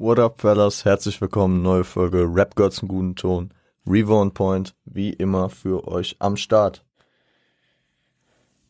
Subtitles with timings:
[0.00, 0.84] What up, fellas?
[0.84, 1.60] Herzlich willkommen.
[1.60, 3.52] Neue Folge Rap Girls im guten Ton.
[3.84, 6.84] Revo on Point, wie immer für euch am Start.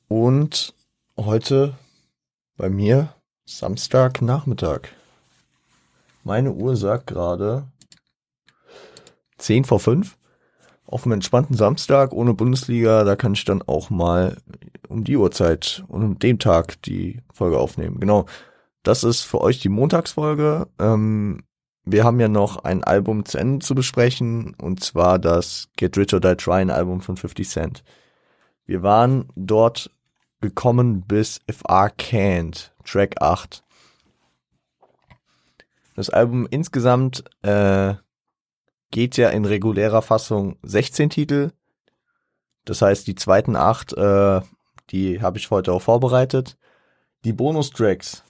[0.09, 0.73] Und
[1.19, 1.75] heute
[2.57, 3.13] bei mir
[3.45, 4.89] Samstagnachmittag.
[6.25, 7.65] Meine Uhr sagt gerade
[9.37, 10.17] 10 vor 5.
[10.87, 14.39] Auf einem entspannten Samstag ohne Bundesliga, da kann ich dann auch mal
[14.89, 18.01] um die Uhrzeit und um den Tag die Folge aufnehmen.
[18.01, 18.25] Genau.
[18.89, 20.67] Das ist für euch die Montagsfolge.
[20.79, 21.43] Ähm,
[21.85, 26.15] wir haben ja noch ein Album zu Ende zu besprechen, und zwar das Get Rich
[26.15, 27.85] or Die Trying Album von 50 Cent.
[28.65, 29.91] Wir waren dort
[30.41, 33.63] gekommen bis If I Can't, Track 8.
[35.95, 37.93] Das Album insgesamt äh,
[38.91, 41.51] geht ja in regulärer Fassung 16 Titel.
[42.65, 44.41] Das heißt, die zweiten acht, äh,
[44.89, 46.57] die habe ich heute auch vorbereitet.
[47.25, 48.25] Die Bonustracks,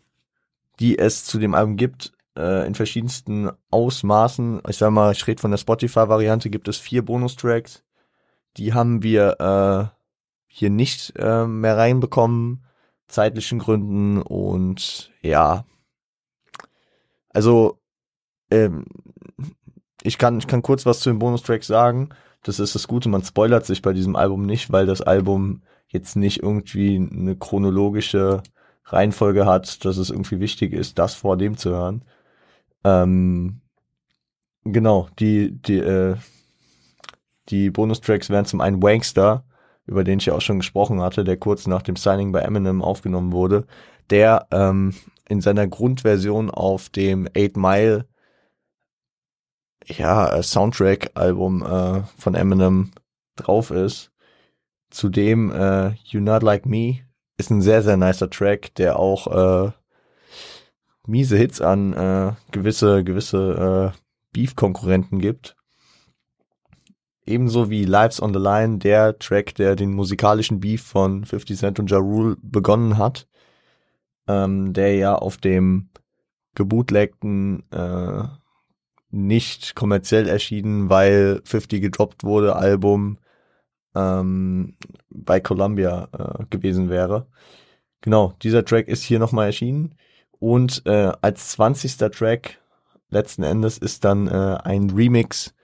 [0.81, 4.63] die es zu dem Album gibt, äh, in verschiedensten Ausmaßen.
[4.69, 7.85] Ich sag mal, ich rede von der Spotify-Variante, gibt es vier Bonustracks.
[8.57, 9.97] Die haben wir äh,
[10.47, 12.65] hier nicht äh, mehr reinbekommen,
[13.09, 15.65] zeitlichen Gründen und ja.
[17.31, 17.81] Also,
[18.51, 18.87] ähm,
[20.03, 22.11] ich kann, ich kann kurz was zu den Bonustracks sagen.
[22.43, 26.17] Das ist das Gute, man spoilert sich bei diesem Album nicht, weil das Album jetzt
[26.17, 28.43] nicht irgendwie eine chronologische
[28.93, 32.05] Reihenfolge hat, dass es irgendwie wichtig ist, das vor dem zu hören.
[32.85, 33.61] Ähm,
[34.65, 36.17] genau, die, die, äh,
[37.49, 39.45] die Bonustracks wären zum einen Wankster,
[39.87, 42.83] über den ich ja auch schon gesprochen hatte, der kurz nach dem Signing bei Eminem
[42.83, 43.67] aufgenommen wurde,
[44.11, 44.95] der ähm,
[45.29, 48.07] in seiner Grundversion auf dem Eight Mile
[49.87, 52.91] ja, Soundtrack-Album äh, von Eminem
[53.37, 54.13] drauf ist.
[54.91, 57.01] Zudem äh, You Not Like Me
[57.39, 59.27] ist ein sehr, sehr nicer Track, der auch
[59.67, 59.73] äh,
[61.07, 63.99] miese Hits an äh, gewisse, gewisse äh,
[64.33, 65.57] Beef-Konkurrenten gibt.
[67.25, 71.79] Ebenso wie Lives on the Line, der Track, der den musikalischen Beef von 50 Cent
[71.79, 73.29] und Ja Rule begonnen hat,
[74.27, 75.91] ähm, der ja auf dem
[76.55, 78.25] gebootlegten äh,
[79.11, 83.19] nicht kommerziell erschienen, weil 50 gedroppt wurde, Album
[83.99, 84.77] ähm,
[85.11, 87.27] bei Columbia äh, gewesen wäre.
[88.01, 89.95] Genau, dieser Track ist hier nochmal erschienen.
[90.39, 91.97] Und äh, als 20.
[91.97, 92.61] Track
[93.11, 95.55] letzten Endes ist dann äh, ein Remix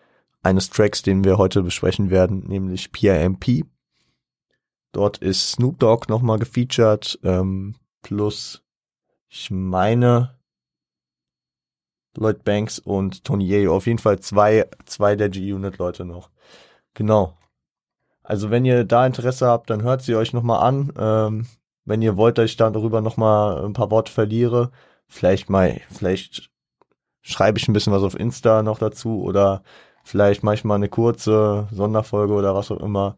[0.42, 3.66] eines Tracks, den wir heute besprechen werden, nämlich PIMP.
[4.92, 8.62] Dort ist Snoop Dogg nochmal gefeatured, ähm, plus
[9.28, 10.38] ich meine
[12.16, 13.74] Lloyd Banks und Tony Yeo.
[13.74, 16.30] Auf jeden Fall zwei, zwei der G-Unit-Leute noch.
[16.94, 17.36] Genau.
[18.24, 20.92] Also wenn ihr da Interesse habt, dann hört sie euch nochmal an.
[20.98, 21.46] Ähm,
[21.84, 24.70] wenn ihr wollt, dass ich da darüber nochmal ein paar Worte verliere,
[25.06, 26.50] vielleicht mal, vielleicht
[27.22, 29.62] schreibe ich ein bisschen was auf Insta noch dazu oder
[30.04, 33.16] vielleicht mache ich mal eine kurze Sonderfolge oder was auch immer.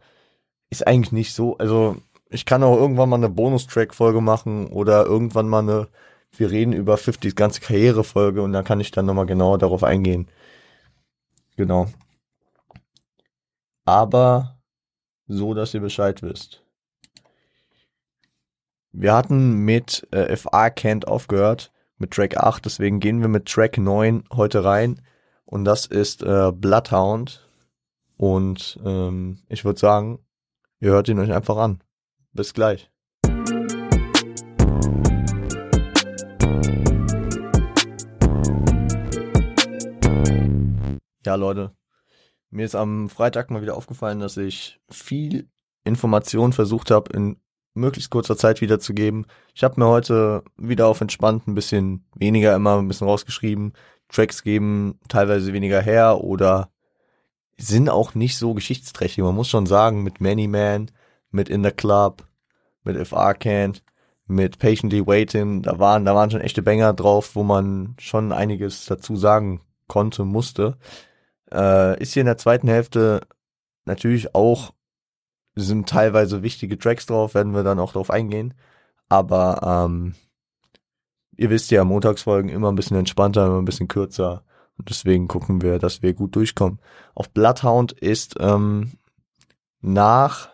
[0.71, 1.57] Ist eigentlich nicht so.
[1.59, 1.97] Also
[2.31, 5.89] ich kann auch irgendwann mal eine Bonustrack-Folge machen oder irgendwann mal eine
[6.39, 10.29] wir reden über 50s ganze Karrierefolge und da kann ich dann nochmal genauer darauf eingehen.
[11.57, 11.87] Genau.
[13.85, 14.56] Aber
[15.27, 16.63] so, dass ihr Bescheid wisst.
[18.93, 23.79] Wir hatten mit äh, I Can't aufgehört, mit Track 8, deswegen gehen wir mit Track
[23.79, 25.03] 9 heute rein.
[25.45, 27.49] Und das ist äh, Bloodhound.
[28.17, 30.19] Und ähm, ich würde sagen,
[30.81, 31.83] ihr hört ihn euch einfach an.
[32.33, 32.91] Bis gleich.
[41.25, 41.73] Ja, Leute,
[42.57, 45.49] mir ist am Freitag mal wieder aufgefallen, dass ich viel
[45.85, 47.37] Information versucht habe, in
[47.75, 49.27] möglichst kurzer Zeit wiederzugeben.
[49.55, 53.75] Ich habe mir heute wieder auf entspannt ein bisschen weniger immer ein bisschen rausgeschrieben.
[54.09, 56.71] Tracks geben teilweise weniger her oder
[57.59, 59.23] sind auch nicht so geschichtsträchtig.
[59.23, 60.91] Man muss schon sagen, mit Many Man,
[61.31, 62.27] mit In the Club,
[62.85, 63.83] mit If I Can't,
[64.27, 68.87] mit Patiently Waiting, da waren, da waren schon echte Banger drauf, wo man schon einiges
[68.87, 70.79] dazu sagen konnte, musste.
[71.53, 73.21] Äh, ist hier in der zweiten Hälfte
[73.85, 74.73] natürlich auch,
[75.55, 78.55] sind teilweise wichtige Tracks drauf, werden wir dann auch drauf eingehen.
[79.09, 80.15] Aber ähm,
[81.37, 84.45] ihr wisst ja, Montagsfolgen immer ein bisschen entspannter, immer ein bisschen kürzer.
[84.77, 86.81] Und deswegen gucken wir, dass wir gut durchkommen.
[87.15, 88.93] Auf Bloodhound ist ähm,
[89.81, 90.51] nach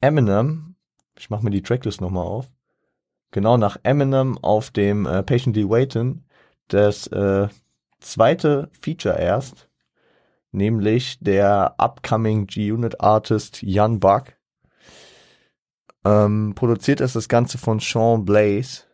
[0.00, 0.76] Eminem,
[1.18, 2.50] ich mache mir die Tracklist nochmal auf,
[3.30, 6.24] genau nach Eminem auf dem äh, Patiently Waiting,
[6.68, 7.48] das äh,
[8.04, 9.68] zweite Feature erst,
[10.52, 14.34] nämlich der upcoming G-Unit Artist Jan Buck.
[16.04, 18.84] Ähm, produziert ist das Ganze von Sean Blaze.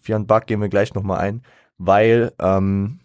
[0.00, 1.42] Auf Jan Buck gehen wir gleich nochmal ein.
[1.78, 3.00] weil ähm,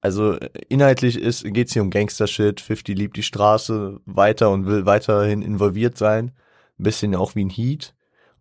[0.00, 0.38] also
[0.68, 2.60] inhaltlich ist geht's hier um Gangster-Shit.
[2.60, 6.32] 50 liebt die Straße weiter und will weiterhin involviert sein,
[6.78, 7.94] ein bisschen auch wie ein Heat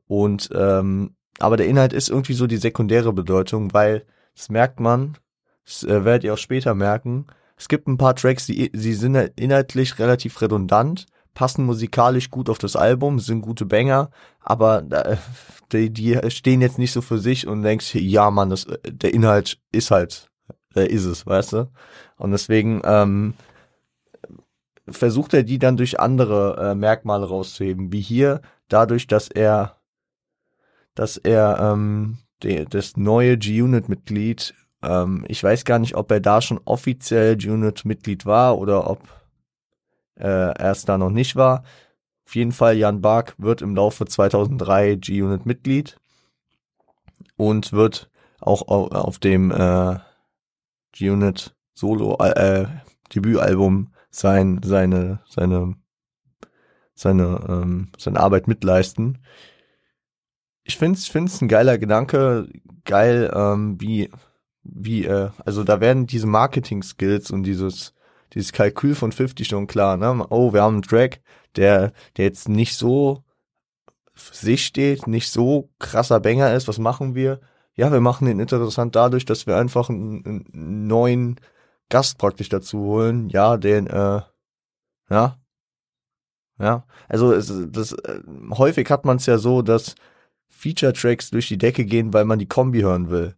[0.08, 4.06] und ähm, aber der Inhalt ist irgendwie so die sekundäre Bedeutung, weil
[4.36, 5.18] das merkt man,
[5.68, 7.28] das äh, werdet ihr auch später merken.
[7.58, 12.58] Es gibt ein paar Tracks, die, die sind inhaltlich relativ redundant, passen musikalisch gut auf
[12.58, 14.10] das Album, sind gute Banger,
[14.40, 15.18] aber äh,
[15.72, 19.60] die, die stehen jetzt nicht so für sich und denkst, ja Mann, das, der Inhalt
[19.72, 20.30] ist halt,
[20.76, 21.72] der ist es, weißt du?
[22.18, 23.34] Und deswegen ähm,
[24.88, 29.78] versucht er die dann durch andere äh, Merkmale rauszuheben, wie hier dadurch, dass er
[30.96, 36.42] dass er ähm, de, das neue G-Unit-Mitglied, ähm, ich weiß gar nicht, ob er da
[36.42, 39.02] schon offiziell G-Unit-Mitglied war oder ob
[40.16, 41.64] äh, er es da noch nicht war.
[42.26, 45.98] Auf jeden Fall, Jan Bark wird im Laufe 2003 G-Unit-Mitglied
[47.38, 48.10] und wird
[48.40, 50.00] auch auf, dem äh,
[50.92, 52.68] G-Unit Solo äh,
[53.14, 55.76] Debütalbum sein seine seine
[56.96, 59.20] seine ähm, seine Arbeit mitleisten
[60.68, 62.50] ich finde es ein geiler Gedanke,
[62.84, 64.12] geil, ähm, wie,
[64.74, 67.94] wie, äh, also da werden diese Marketing-Skills und dieses,
[68.34, 70.26] dieses Kalkül von 50 schon klar, ne?
[70.30, 71.22] Oh, wir haben einen Track,
[71.56, 73.24] der, der jetzt nicht so
[74.14, 77.40] für sich steht, nicht so krasser Banger ist, was machen wir?
[77.76, 81.40] Ja, wir machen den interessant dadurch, dass wir einfach einen, einen neuen
[81.90, 84.22] Gast praktisch dazu holen, ja, den, äh,
[85.10, 85.40] ja,
[86.60, 88.22] ja, also es, das äh,
[88.52, 89.96] häufig hat man es ja so, dass
[90.50, 93.36] Feature-Tracks durch die Decke gehen, weil man die Kombi hören will.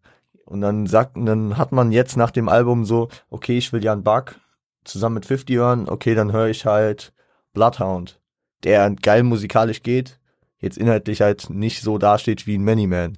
[0.49, 4.03] Und dann sagt, dann hat man jetzt nach dem Album so, okay, ich will Jan
[4.03, 4.39] Buck
[4.83, 7.13] zusammen mit 50 hören, okay, dann höre ich halt
[7.53, 8.19] Bloodhound,
[8.63, 10.19] der geil musikalisch geht,
[10.57, 13.17] jetzt inhaltlich halt nicht so dasteht wie ein Many-Man.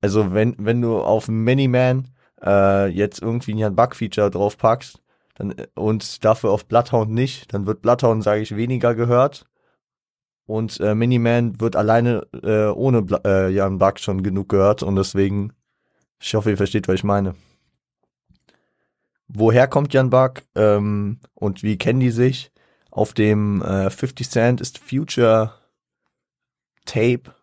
[0.00, 2.08] Also wenn, wenn du auf Many-Man
[2.42, 5.02] äh, jetzt irgendwie ein Jan Buck-Feature draufpackst,
[5.34, 9.46] dann, und dafür auf Bloodhound nicht, dann wird Bloodhound, sage ich, weniger gehört
[10.50, 14.96] und äh, Miniman wird alleine äh, ohne Bla äh, Jan Buck schon genug gehört und
[14.96, 15.52] deswegen,
[16.20, 17.34] ich hoffe, ihr versteht, was ich meine.
[19.28, 22.52] Woher kommt Jan Buck ähm, und wie kennen die sich?
[22.90, 25.54] Auf dem äh, 50 Cent ist Future
[26.84, 27.34] Tape,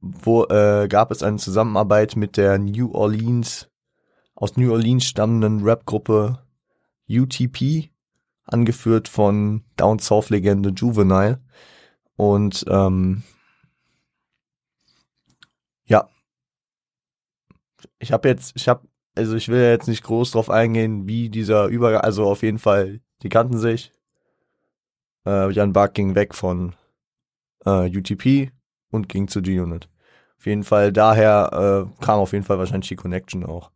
[0.00, 3.70] wo äh, gab es eine Zusammenarbeit mit der New Orleans,
[4.34, 6.42] aus New Orleans stammenden Rap-Gruppe
[7.08, 7.90] UTP,
[8.44, 11.40] angeführt von Down South Legende Juvenile.
[12.16, 13.22] Und ähm,
[15.84, 16.08] ja,
[17.98, 21.66] ich habe jetzt, ich habe, also ich will jetzt nicht groß drauf eingehen, wie dieser
[21.66, 23.92] Übergang, also auf jeden Fall, die kannten sich.
[25.26, 26.74] Äh, Jan Bark ging weg von
[27.64, 28.52] äh, UTP
[28.90, 29.88] und ging zu G-Unit.
[30.38, 33.70] Auf jeden Fall, daher äh, kam auf jeden Fall wahrscheinlich die Connection auch.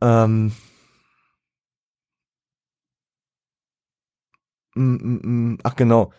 [0.00, 0.52] Ähm,
[4.74, 5.20] mm, mm,
[5.54, 6.12] mm, ach genau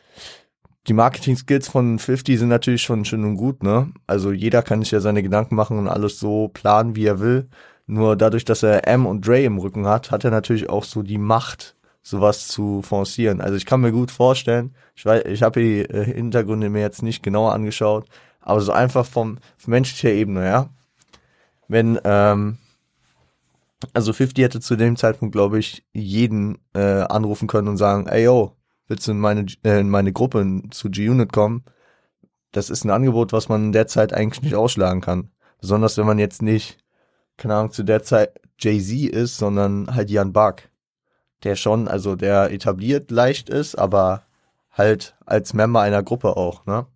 [0.87, 3.91] die Marketing-Skills von 50 sind natürlich schon schön und gut, ne?
[4.07, 7.49] Also jeder kann sich ja seine Gedanken machen und alles so planen, wie er will.
[7.87, 11.03] Nur dadurch, dass er M und Dre im Rücken hat, hat er natürlich auch so
[11.03, 13.41] die Macht, sowas zu forcieren.
[13.41, 17.03] Also ich kann mir gut vorstellen, ich weiß, ich habe die äh, Hintergründe mir jetzt
[17.03, 18.07] nicht genauer angeschaut,
[18.39, 20.69] aber so einfach vom, von menschlicher Ebene, ja.
[21.67, 22.59] Wenn, ähm,
[23.93, 28.23] also 50 hätte zu dem Zeitpunkt, glaube ich, jeden äh, anrufen können und sagen, ey
[28.23, 28.53] yo,
[28.87, 31.63] willst du in meine, äh, in meine Gruppe zu G-Unit kommen?
[32.51, 35.31] Das ist ein Angebot, was man derzeit eigentlich nicht ausschlagen kann.
[35.59, 36.77] Besonders wenn man jetzt nicht,
[37.37, 40.63] keine Ahnung, zu der Zeit Jay-Z ist, sondern halt Jan Buck.
[41.43, 44.23] Der schon, also der etabliert leicht ist, aber
[44.71, 46.87] halt als Member einer Gruppe auch, ne?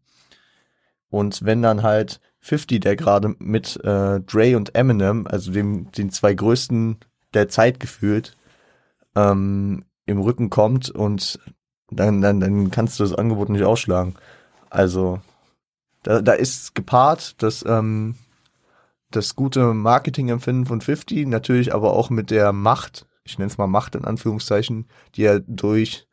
[1.09, 6.09] Und wenn dann halt 50, der gerade mit äh, Dre und Eminem, also dem, den
[6.09, 6.97] zwei größten
[7.33, 8.37] der Zeit gefühlt,
[9.15, 11.39] ähm, im Rücken kommt und
[11.91, 14.15] dann, dann, dann kannst du das Angebot nicht ausschlagen.
[14.69, 15.19] Also,
[16.03, 18.15] da, da ist gepaart das, ähm,
[19.11, 23.67] das gute Marketingempfinden von 50, natürlich aber auch mit der Macht, ich nenne es mal
[23.67, 26.07] Macht in Anführungszeichen, die er durch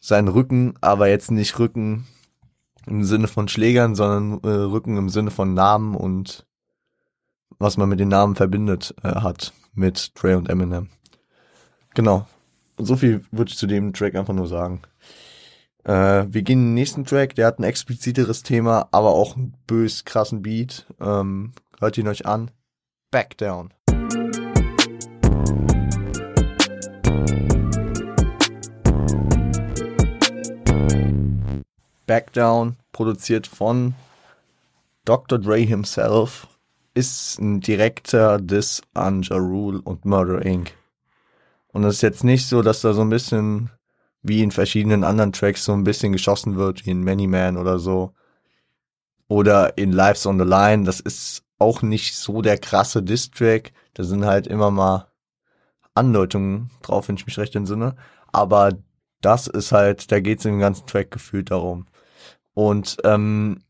[0.00, 2.06] seinen Rücken, aber jetzt nicht Rücken
[2.86, 6.46] im Sinne von Schlägern, sondern äh, Rücken im Sinne von Namen und
[7.58, 10.88] was man mit den Namen verbindet äh, hat mit Dre und Eminem.
[11.94, 12.26] Genau,
[12.82, 14.82] so viel würde ich zu dem Track einfach nur sagen.
[15.84, 19.54] Äh, wir gehen in den nächsten Track, der hat ein expliziteres Thema, aber auch einen
[19.66, 20.86] bös krassen Beat.
[21.00, 22.50] Ähm, hört ihn euch an.
[23.10, 23.72] Back Down.
[32.06, 33.94] Back Down, produziert von
[35.04, 35.38] Dr.
[35.38, 36.48] Dre himself,
[36.92, 40.74] ist ein direkter Diss an Rule und Murder Inc.
[41.72, 43.70] Und es ist jetzt nicht so, dass da so ein bisschen
[44.22, 47.78] wie in verschiedenen anderen Tracks so ein bisschen geschossen wird, wie in Many Man oder
[47.78, 48.12] so.
[49.28, 50.84] Oder in Lives on the Line.
[50.84, 53.72] Das ist auch nicht so der krasse Diss-Track.
[53.94, 55.06] Da sind halt immer mal
[55.94, 57.94] Andeutungen drauf, wenn ich mich recht entsinne.
[58.32, 58.72] Aber
[59.20, 61.86] das ist halt, da geht es im ganzen Track gefühlt darum.
[62.54, 63.62] Und ähm,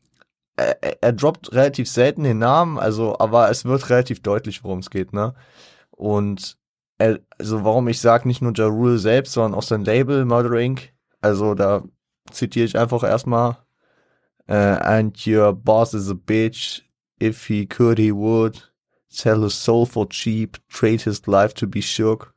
[0.55, 4.89] er, er droppt relativ selten den Namen, also, aber es wird relativ deutlich, worum es
[4.89, 5.33] geht, ne?
[5.91, 6.57] Und
[7.37, 10.93] also warum ich sage nicht nur Ja Rule selbst, sondern auch sein Label Murder Inc.
[11.21, 11.83] Also da
[12.31, 13.57] zitiere ich einfach erstmal
[14.49, 16.83] uh, and your boss is a bitch.
[17.21, 18.71] If he could, he would
[19.07, 22.33] sell his soul for cheap, trade his life to be shook.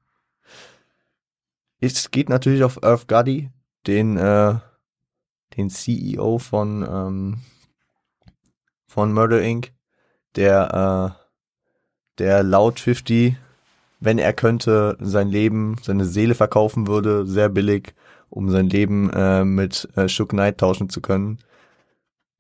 [1.81, 3.51] Es geht natürlich auf Earth Guddy,
[3.87, 4.57] den, äh,
[5.57, 7.41] den CEO von, ähm,
[8.87, 9.73] von Murder Inc.,
[10.37, 13.37] der, äh, der laut 50,
[14.05, 17.95] wenn er könnte, sein Leben, seine Seele verkaufen würde, sehr billig,
[18.29, 21.39] um sein Leben äh, mit äh, Shook Knight tauschen zu können.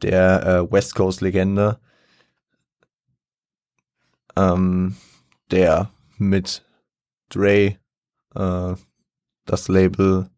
[0.02, 1.78] Der äh, West Coast Legende,
[4.36, 4.96] ähm,
[5.50, 6.64] der mit
[7.30, 7.76] Dre
[8.34, 8.74] äh,
[9.46, 10.28] das Label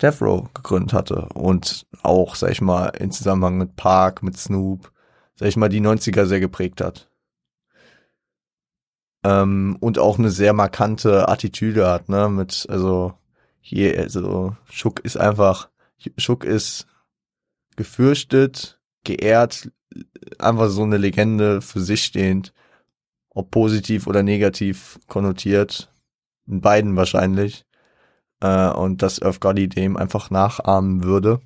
[0.00, 4.90] Death Row gegründet hatte und auch, sag ich mal, in Zusammenhang mit Park, mit Snoop,
[5.36, 7.11] sag ich mal, die 90er sehr geprägt hat.
[9.24, 13.14] Ähm, und auch eine sehr markante Attitüde hat, ne, mit, also,
[13.60, 15.68] hier, also, Schuck ist einfach,
[16.16, 16.86] Schuck ist
[17.76, 19.70] gefürchtet, geehrt,
[20.38, 22.52] einfach so eine Legende für sich stehend,
[23.30, 25.92] ob positiv oder negativ konnotiert,
[26.46, 27.64] in beiden wahrscheinlich
[28.42, 31.40] äh, und dass Gotti dem einfach nachahmen würde.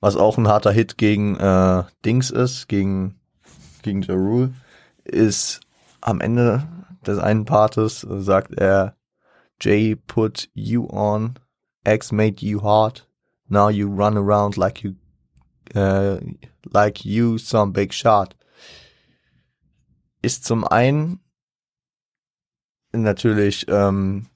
[0.00, 3.20] Was auch ein harter Hit gegen äh, Dings ist, gegen,
[3.82, 4.54] gegen Ja Rule,
[5.04, 5.60] ist
[6.00, 6.66] am Ende
[7.06, 8.96] des einen Partes sagt er,
[9.60, 11.38] Jay put you on,
[11.86, 13.08] X made you hard,
[13.48, 14.94] now you run around like you,
[15.74, 16.18] uh,
[16.64, 18.36] like you some big shot.
[20.22, 21.20] Ist zum einen
[22.92, 24.26] natürlich ähm,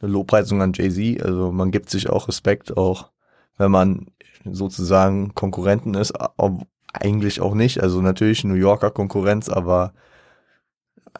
[0.00, 1.22] eine Lobpreisung an Jay-Z.
[1.22, 3.10] Also man gibt sich auch Respekt, auch
[3.56, 4.06] wenn man
[4.44, 7.82] sozusagen Konkurrenten ist, aber eigentlich auch nicht.
[7.82, 9.92] Also natürlich New Yorker Konkurrenz, aber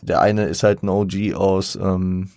[0.00, 2.30] der eine ist halt ein OG aus ähm,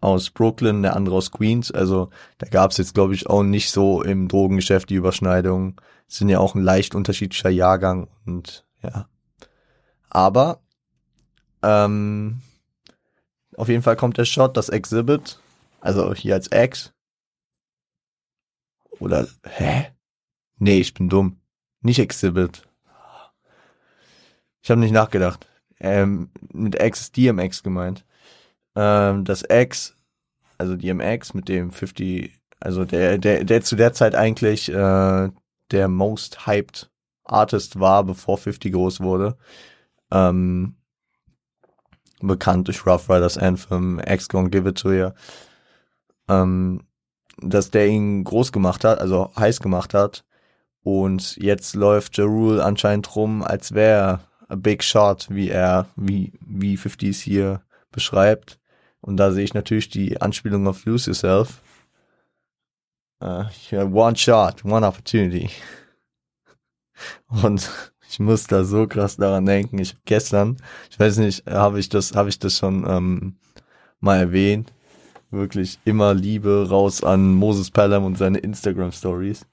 [0.00, 1.70] aus Brooklyn, der andere aus Queens.
[1.70, 5.80] Also da gab es jetzt, glaube ich, auch nicht so im Drogengeschäft die Überschneidung.
[6.08, 9.08] Sind ja auch ein leicht unterschiedlicher Jahrgang und ja.
[10.08, 10.60] Aber
[11.62, 12.40] ähm,
[13.56, 15.38] auf jeden Fall kommt der Shot, das Exhibit,
[15.80, 16.92] also hier als X.
[18.98, 19.88] Oder, hä?
[20.58, 21.40] Nee, ich bin dumm.
[21.80, 22.68] Nicht Exhibit.
[24.62, 25.46] Ich habe nicht nachgedacht.
[25.80, 28.04] Ähm, mit X ist DMX gemeint.
[28.76, 29.96] Ähm, das X,
[30.58, 35.30] also DMX mit dem 50, also der, der, der zu der Zeit eigentlich äh,
[35.70, 36.90] der most hyped
[37.24, 39.36] Artist war, bevor 50 groß wurde.
[40.10, 40.76] Ähm,
[42.20, 45.10] bekannt durch Rough Riders Anthem, X Gonna Give It To You,
[46.28, 46.82] ähm,
[47.38, 50.24] dass der ihn groß gemacht hat, also heiß gemacht hat.
[50.82, 56.76] Und jetzt läuft Ja anscheinend rum, als wäre a big shot, wie er, wie, wie
[56.76, 58.58] 50s hier beschreibt.
[59.00, 61.62] Und da sehe ich natürlich die Anspielung auf Lose Yourself.
[63.22, 65.50] Uh, one shot, one opportunity.
[67.28, 67.70] Und
[68.08, 69.78] ich muss da so krass daran denken.
[69.78, 70.56] Ich gestern,
[70.90, 73.36] ich weiß nicht, habe ich das, habe ich das schon ähm,
[74.00, 74.72] mal erwähnt.
[75.30, 79.46] Wirklich immer Liebe raus an Moses Pelham und seine Instagram Stories.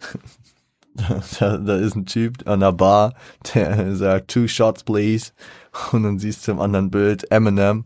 [1.38, 3.14] da, da ist ein Typ an der Bar,
[3.54, 5.32] der sagt two shots please
[5.92, 7.84] und dann siehst du im anderen Bild Eminem,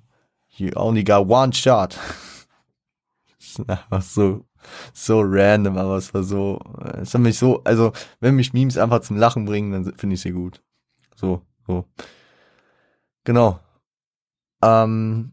[0.56, 1.98] you only got one shot.
[3.38, 4.44] Das ist einfach so
[4.92, 6.60] so random, aber es war so,
[7.00, 10.20] es hat mich so, also wenn mich Memes einfach zum Lachen bringen, dann finde ich
[10.20, 10.62] sie gut.
[11.14, 11.84] So, so.
[13.24, 13.60] Genau.
[14.62, 15.32] Ähm,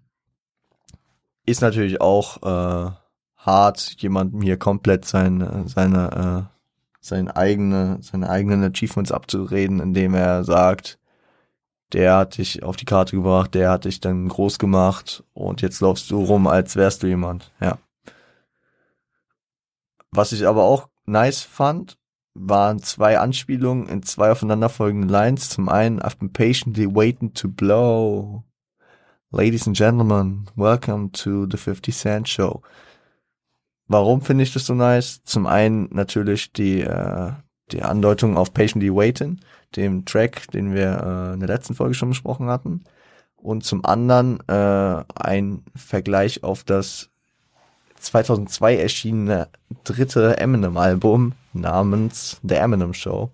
[1.46, 2.92] ist natürlich auch äh,
[3.38, 6.50] hart, jemandem hier komplett sein, seine,
[7.02, 11.00] seine eigene, seine eigenen Achievements abzureden, indem er sagt,
[11.94, 15.82] der hat dich auf die Karte gebracht, der hat dich dann groß gemacht und jetzt
[15.82, 17.52] laufst du rum, als wärst du jemand.
[17.60, 17.80] Ja.
[20.12, 21.98] Was ich aber auch nice fand,
[22.34, 25.50] waren zwei Anspielungen in zwei aufeinanderfolgenden Lines.
[25.50, 28.44] Zum einen, I've been patiently waiting to blow.
[29.32, 32.62] Ladies and Gentlemen, welcome to the 50 Cent Show.
[33.92, 35.22] Warum finde ich das so nice?
[35.26, 37.34] Zum einen natürlich die, äh,
[37.74, 39.42] die Andeutung auf Patiently Waiting,
[39.76, 42.86] dem Track, den wir äh, in der letzten Folge schon besprochen hatten.
[43.36, 47.10] Und zum anderen äh, ein Vergleich auf das
[48.00, 49.50] 2002 erschienene
[49.84, 53.32] dritte Eminem-Album namens The Eminem Show.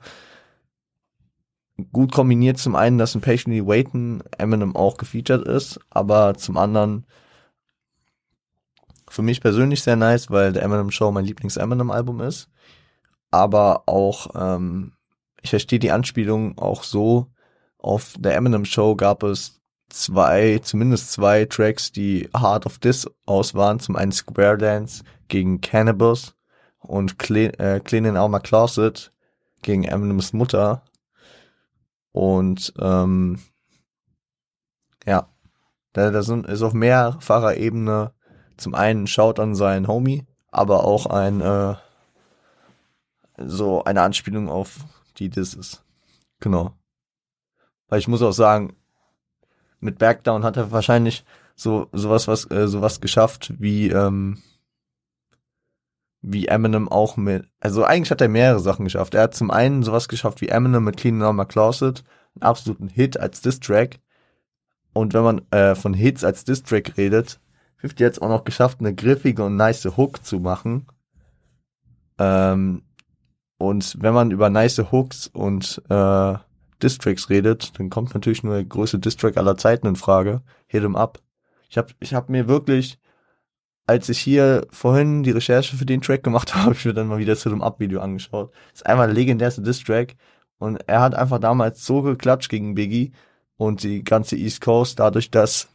[1.94, 7.06] Gut kombiniert zum einen, dass in Patiently Waiting Eminem auch gefeatured ist, aber zum anderen
[9.10, 12.50] für mich persönlich sehr nice, weil The Eminem Show mein Lieblings-Eminem-Album ist.
[13.32, 14.94] Aber auch, ähm,
[15.42, 17.28] ich verstehe die Anspielung auch so,
[17.78, 23.54] auf The Eminem Show gab es zwei, zumindest zwei Tracks, die Heart of This aus
[23.54, 23.80] waren.
[23.80, 26.36] Zum einen Square Dance gegen Cannabis
[26.80, 29.12] und Clean, äh, Clean in Our Closet
[29.62, 30.84] gegen Eminems Mutter.
[32.12, 33.40] Und ähm,
[35.06, 35.30] ja,
[35.94, 38.14] da, da sind, ist auf mehrfacher Ebene
[38.58, 41.76] zum einen schaut an seinen Homie, aber auch ein äh,
[43.38, 44.80] so eine Anspielung auf
[45.18, 45.84] die das ist.
[46.40, 46.74] Genau.
[47.88, 48.76] Weil ich muss auch sagen,
[49.80, 51.24] mit Backdown hat er wahrscheinlich
[51.56, 54.42] so sowas was äh, sowas geschafft wie ähm,
[56.22, 59.14] wie Eminem auch mit also eigentlich hat er mehrere Sachen geschafft.
[59.14, 62.04] Er hat zum einen sowas geschafft wie Eminem mit Clean My Closet,
[62.36, 64.00] einen absoluten Hit als Diss Track.
[64.94, 67.40] Und wenn man äh, von Hits als Diss Track redet,
[67.78, 70.88] 50 jetzt auch noch geschafft, eine griffige und nice Hook zu machen.
[72.18, 72.84] Ähm,
[73.58, 76.34] und wenn man über nice Hooks und äh,
[76.82, 80.42] Distracks redet, dann kommt natürlich nur der größte Distrack aller Zeiten in Frage.
[80.68, 81.20] Hit 'em up.
[81.70, 83.00] Ich habe ich hab mir wirklich,
[83.88, 87.08] als ich hier vorhin die Recherche für den Track gemacht habe, habe ich mir dann
[87.08, 88.52] mal wieder zu dem Up-Video angeschaut.
[88.72, 90.16] Das ist einmal der legendärste Distrack
[90.60, 93.12] und er hat einfach damals so geklatscht gegen Biggie
[93.58, 95.68] und die ganze East Coast, dadurch, dass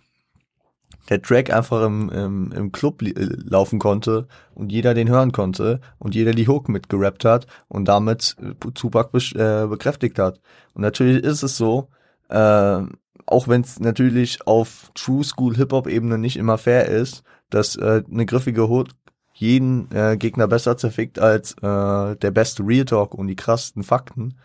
[1.09, 5.81] der Track einfach im, im, im Club äh, laufen konnte und jeder den hören konnte
[5.99, 10.41] und jeder die Hook mitgerappt hat und damit äh, Tupac äh, bekräftigt hat.
[10.75, 11.89] Und natürlich ist es so,
[12.29, 12.83] äh,
[13.27, 18.27] auch wenn es natürlich auf True School Hip-Hop-Ebene nicht immer fair ist, dass äh, eine
[18.27, 18.89] griffige Hook
[19.35, 24.39] jeden äh, Gegner besser zerfickt als äh, der beste Real Talk und die krassesten Fakten.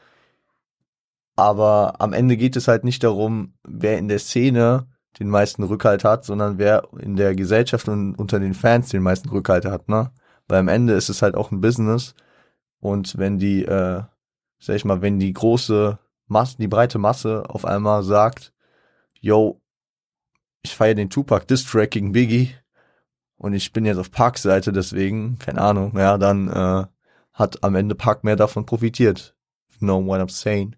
[1.36, 4.88] Aber am Ende geht es halt nicht darum, wer in der Szene
[5.19, 9.30] den meisten Rückhalt hat, sondern wer in der Gesellschaft und unter den Fans den meisten
[9.30, 10.12] Rückhalt hat, ne?
[10.47, 12.15] Weil am Ende ist es halt auch ein Business
[12.80, 14.03] und wenn die, äh,
[14.60, 18.53] sag ich mal, wenn die große Masse, die breite Masse auf einmal sagt,
[19.19, 19.62] yo,
[20.62, 22.53] ich feiere den Tupac Diss Track gegen Biggie
[23.38, 26.86] und ich bin jetzt auf Parks Seite, deswegen, keine Ahnung, ja, dann äh,
[27.34, 29.36] hat am Ende Park mehr davon profitiert.
[29.80, 30.75] Know what I'm saying?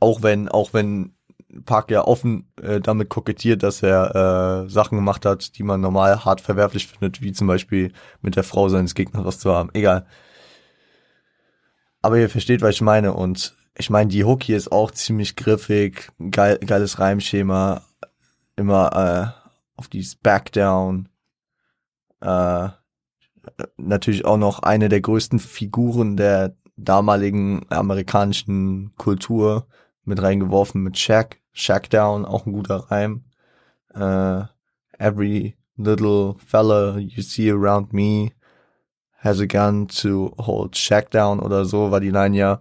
[0.00, 1.11] Auch wenn, auch wenn
[1.64, 6.24] Park ja offen äh, damit kokettiert, dass er äh, Sachen gemacht hat, die man normal
[6.24, 9.70] hart verwerflich findet, wie zum Beispiel mit der Frau seines Gegners was zu haben.
[9.74, 10.06] Egal.
[12.00, 13.12] Aber ihr versteht, was ich meine.
[13.14, 17.82] Und ich meine, die Hook hier ist auch ziemlich griffig, geil, geiles Reimschema,
[18.56, 21.08] immer äh, auf dieses Backdown.
[22.20, 22.68] Äh,
[23.76, 29.66] natürlich auch noch eine der größten Figuren der damaligen amerikanischen Kultur
[30.04, 31.41] mit reingeworfen mit Shaq.
[31.52, 33.24] Shackdown, auch ein guter Reim.
[33.94, 34.44] Uh,
[34.98, 38.32] every little fella you see around me
[39.18, 42.60] has a gun to hold Shaq down oder so war die Line ja.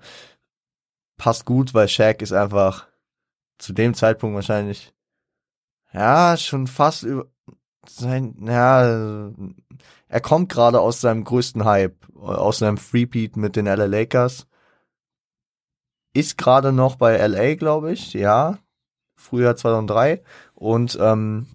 [1.17, 2.87] Passt gut, weil Shaq ist einfach
[3.57, 4.93] zu dem Zeitpunkt wahrscheinlich
[5.93, 7.27] ja schon fast über
[7.87, 9.31] sein ja
[10.07, 14.47] er kommt gerade aus seinem größten Hype aus seinem Freepeat mit den LA Lakers
[16.13, 18.59] ist gerade noch bei LA glaube ich ja
[19.21, 20.21] Frühjahr 2003
[20.55, 21.47] und ähm,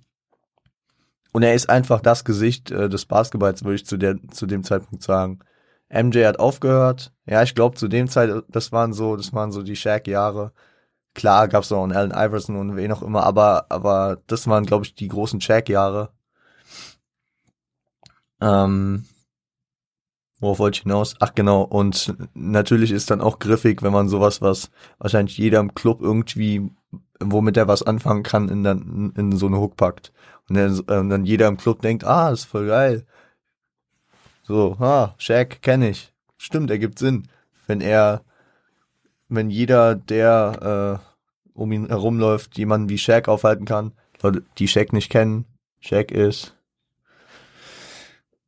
[1.32, 4.64] und er ist einfach das Gesicht äh, des Basketballs, würde ich zu der zu dem
[4.64, 5.40] Zeitpunkt sagen.
[5.90, 7.12] MJ hat aufgehört.
[7.26, 10.52] Ja, ich glaube zu dem Zeit, das waren so, das waren so die Shaq-Jahre.
[11.14, 14.66] Klar gab es noch einen Allen Iverson und wen auch immer, aber aber das waren
[14.66, 16.10] glaube ich die großen Shaq-Jahre.
[18.40, 19.04] Ähm,
[20.38, 21.14] Worauf wollte ich hinaus?
[21.20, 25.74] Ach genau, und natürlich ist dann auch griffig, wenn man sowas, was wahrscheinlich jeder im
[25.74, 26.70] Club irgendwie,
[27.20, 30.12] womit er was anfangen kann, in, dann, in so eine Hook packt.
[30.48, 33.06] Und dann, äh, dann jeder im Club denkt, ah, ist voll geil.
[34.42, 36.12] So, ah, Shaq kenne ich.
[36.36, 37.28] Stimmt, ergibt Sinn.
[37.66, 38.22] Wenn er,
[39.28, 44.92] wenn jeder, der äh, um ihn herumläuft, jemanden wie Shaq aufhalten kann, Leute, die Shaq
[44.92, 45.46] nicht kennen,
[45.80, 46.56] Shaq ist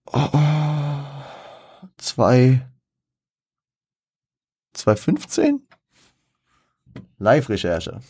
[0.07, 2.66] oh, oh zwei
[4.74, 5.66] 2015?
[7.18, 8.00] Live-Recherche.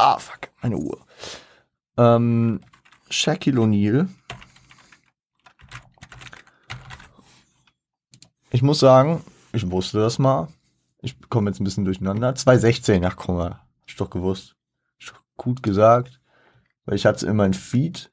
[0.00, 1.04] Ah, fuck, meine Uhr.
[1.96, 2.60] Ähm,
[3.10, 4.08] Shaquille O'Neal.
[8.50, 10.46] Ich muss sagen, ich wusste das mal.
[11.02, 12.32] Ich komme jetzt ein bisschen durcheinander.
[12.32, 14.54] 2016, ach komm mal, hab ich doch gewusst.
[15.00, 16.20] Ich doch gut gesagt.
[16.84, 18.12] Weil ich hatte es in meinem Feed.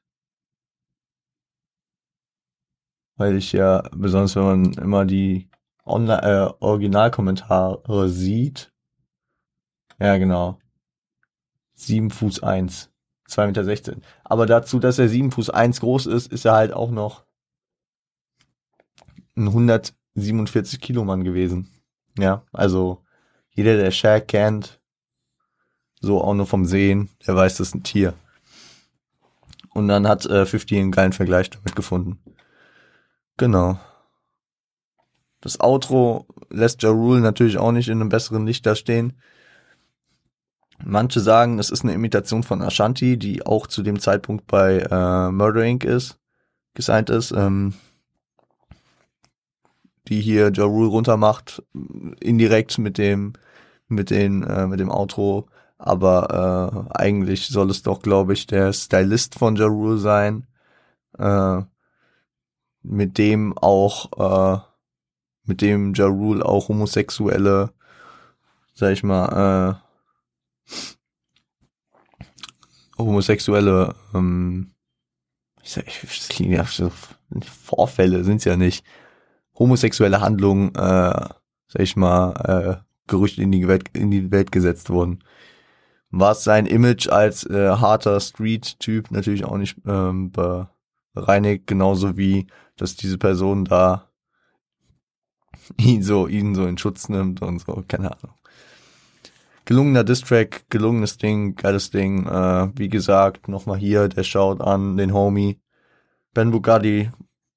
[3.14, 5.48] Weil ich ja, besonders wenn man immer die
[5.84, 8.72] äh, Originalkommentare sieht.
[10.00, 10.58] Ja, genau.
[11.76, 12.90] 7 Fuß 1.
[13.28, 13.64] 2,16 Meter.
[13.64, 14.02] 16.
[14.24, 17.24] Aber dazu, dass er 7 Fuß 1 groß ist, ist er halt auch noch
[19.36, 21.68] ein 147 Kilo Mann gewesen.
[22.18, 23.04] Ja, also
[23.50, 24.80] jeder, der Shaq kennt,
[26.00, 28.14] so auch nur vom Sehen, der weiß, das ist ein Tier.
[29.74, 32.18] Und dann hat äh, 50 einen geilen Vergleich damit gefunden.
[33.36, 33.78] Genau.
[35.42, 39.20] Das Outro lässt Ja Rule natürlich auch nicht in einem besseren Licht da stehen.
[40.84, 45.30] Manche sagen, es ist eine Imitation von Ashanti, die auch zu dem Zeitpunkt bei äh,
[45.30, 45.84] Murder Inc.
[45.84, 46.18] ist,
[46.74, 47.74] gesigned ist, ähm,
[50.08, 51.62] die hier Ja Rule runtermacht,
[52.20, 53.32] indirekt mit dem,
[53.88, 55.48] mit den, äh, mit dem Outro.
[55.78, 60.46] Aber äh, eigentlich soll es doch, glaube ich, der Stylist von Ja Rule sein,
[61.18, 61.62] äh,
[62.82, 64.60] mit dem auch, äh,
[65.44, 67.72] mit dem Ja Rule auch homosexuelle,
[68.74, 69.85] sag ich mal, äh,
[72.98, 74.72] homosexuelle ähm,
[75.66, 76.92] ich sag, ich, klingt ja so,
[77.64, 78.86] Vorfälle sind's ja nicht.
[79.58, 84.90] Homosexuelle Handlungen, äh, sag ich mal, äh, Gerüchte in die Welt, in die Welt gesetzt
[84.90, 85.24] wurden.
[86.10, 90.32] Was sein Image als äh, harter Street-Typ natürlich auch nicht ähm,
[91.12, 94.08] bereinigt, genauso wie, dass diese Person da
[95.78, 98.34] ihn so, ihn so in Schutz nimmt und so, keine Ahnung
[99.66, 102.26] gelungener Distrack, gelungenes Ding, geiles Ding.
[102.26, 105.60] Äh, wie gesagt, nochmal hier, der schaut an den Homie
[106.32, 107.10] Ben Bugatti.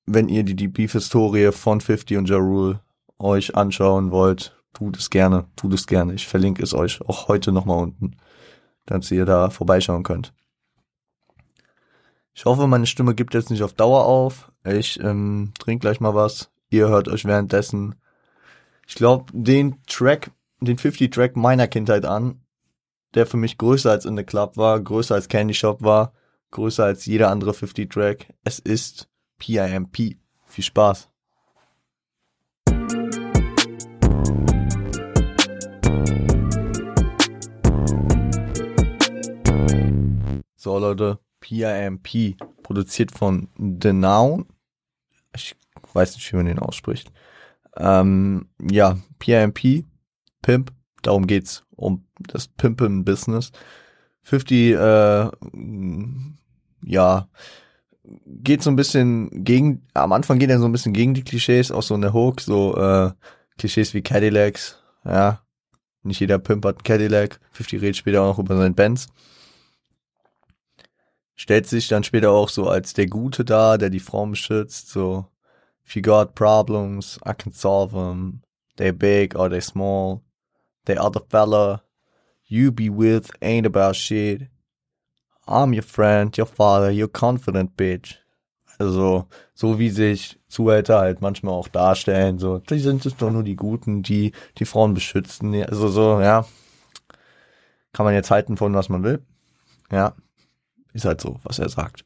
[0.05, 2.81] Wenn ihr die, die Beef-Historie von 50 und Ja Rule
[3.19, 6.13] euch anschauen wollt, tut es gerne, tut es gerne.
[6.15, 8.17] Ich verlinke es euch auch heute nochmal unten,
[8.87, 10.33] dass ihr da vorbeischauen könnt.
[12.33, 14.51] Ich hoffe, meine Stimme gibt jetzt nicht auf Dauer auf.
[14.65, 16.49] Ich ähm, trinke gleich mal was.
[16.71, 17.95] Ihr hört euch währenddessen.
[18.87, 22.41] Ich glaube, den Track den 50-Track meiner Kindheit an,
[23.13, 26.13] der für mich größer als in the Club war, größer als Candy Shop war,
[26.51, 28.33] größer als jeder andere 50-Track.
[28.43, 30.17] Es ist PIMP.
[30.45, 31.09] Viel Spaß.
[40.55, 44.45] So Leute, PIMP, produziert von The Noun.
[45.33, 45.55] Ich
[45.93, 47.11] weiß nicht, wie man den ausspricht.
[47.77, 49.85] Ähm, ja, PIMP
[50.41, 50.71] Pimp,
[51.01, 53.51] darum geht's, um das Pimpen-Business.
[54.23, 55.29] 50, äh,
[56.83, 57.29] ja,
[58.25, 61.71] geht so ein bisschen gegen, am Anfang geht er so ein bisschen gegen die Klischees,
[61.71, 63.11] auch so in der Hook, so äh,
[63.57, 65.41] Klischees wie Cadillacs, ja.
[66.01, 67.39] Nicht jeder Pimp hat einen Cadillac.
[67.51, 69.07] 50 redet später auch noch über seinen Benz.
[71.35, 75.25] Stellt sich dann später auch so als der Gute da, der die Frauen beschützt, so,
[75.85, 78.41] if you got problems, I can solve them.
[78.77, 80.21] They're big or they're small
[80.85, 81.83] the other fella
[82.49, 84.49] you be with ain't about shit.
[85.47, 88.17] I'm your friend, your father, your confident bitch.
[88.79, 93.43] Also, so wie sich Zuhälter halt manchmal auch darstellen, so, die sind es doch nur
[93.43, 95.53] die Guten, die die Frauen beschützen.
[95.63, 96.45] Also so, ja.
[97.91, 99.21] Kann man jetzt halten von was man will.
[99.91, 100.15] Ja.
[100.93, 102.05] Ist halt so, was er sagt.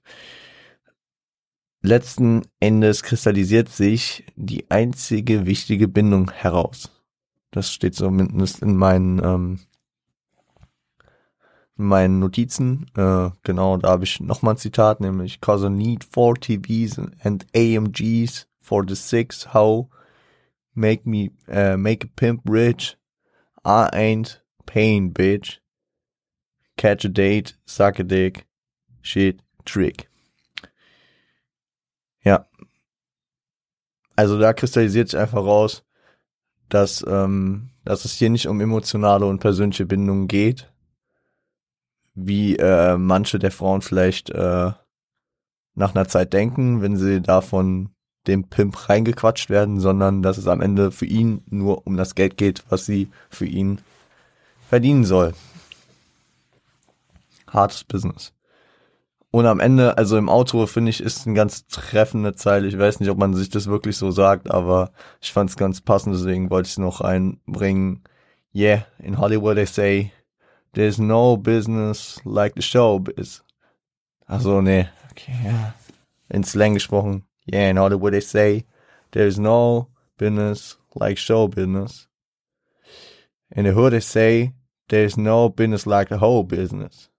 [1.82, 6.93] Letzten Endes kristallisiert sich die einzige wichtige Bindung heraus.
[7.54, 9.60] Das steht zumindest in meinen, ähm,
[11.78, 12.88] in meinen Notizen.
[12.98, 17.46] Äh, genau, da habe ich nochmal ein Zitat, nämlich Cause a need for TVs and
[17.56, 19.88] AMGs for the six, how
[20.74, 22.98] make me, uh, make a pimp rich.
[23.63, 25.60] I ain't paying, bitch.
[26.76, 28.48] Catch a date, suck a dick,
[29.02, 30.10] shit, trick.
[32.26, 32.48] Ja.
[34.16, 35.84] Also da kristallisiert sich einfach raus,
[36.74, 40.72] dass, ähm, dass es hier nicht um emotionale und persönliche Bindungen geht,
[42.16, 44.72] wie äh, manche der Frauen vielleicht äh,
[45.76, 47.90] nach einer Zeit denken, wenn sie davon
[48.28, 52.38] dem Pimp reingequatscht werden, sondern dass es am Ende für ihn nur um das Geld
[52.38, 53.82] geht, was sie für ihn
[54.70, 55.34] verdienen soll.
[57.48, 58.34] Hartes Business.
[59.34, 62.67] Und am Ende, also im Outro, finde ich, ist eine ganz treffende Zeile.
[62.67, 64.91] Ich weiß nicht, ob man sich das wirklich so sagt, aber
[65.22, 68.04] ich fand es ganz passend, deswegen wollte ich es noch einbringen.
[68.54, 70.12] Yeah, in Hollywood they say,
[70.74, 73.43] there's no business like the show is.
[74.28, 75.74] Also, nee, okay, ja.
[76.30, 77.26] In Slang gesprochen.
[77.52, 78.65] Yeah, in Hollywood they say,
[79.13, 79.88] there's no
[80.19, 82.08] business like show business.
[83.50, 84.54] In the hood they say
[84.89, 87.10] there's no business like the whole business.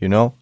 [0.00, 0.34] You know?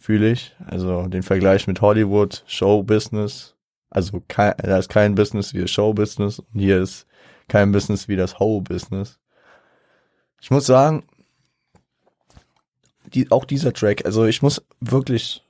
[0.00, 0.56] Fühle ich.
[0.64, 3.54] Also den Vergleich mit Hollywood, Show Business.
[3.90, 7.06] Also kein, da ist kein Business wie das Show Business und hier ist
[7.48, 9.20] kein Business wie das Whole Business.
[10.40, 11.04] Ich muss sagen,
[13.12, 15.44] die, auch dieser Track, also ich muss wirklich,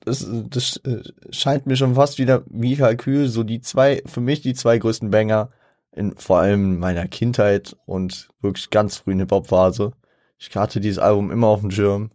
[0.00, 4.40] das, das äh, scheint mir schon fast wieder wie Kalkül, so die zwei, für mich
[4.40, 5.50] die zwei größten Banger
[5.90, 9.92] in vor allem meiner Kindheit und wirklich ganz frühen Hip-Hop-Phase.
[10.38, 12.12] Ich hatte dieses Album immer auf dem Schirm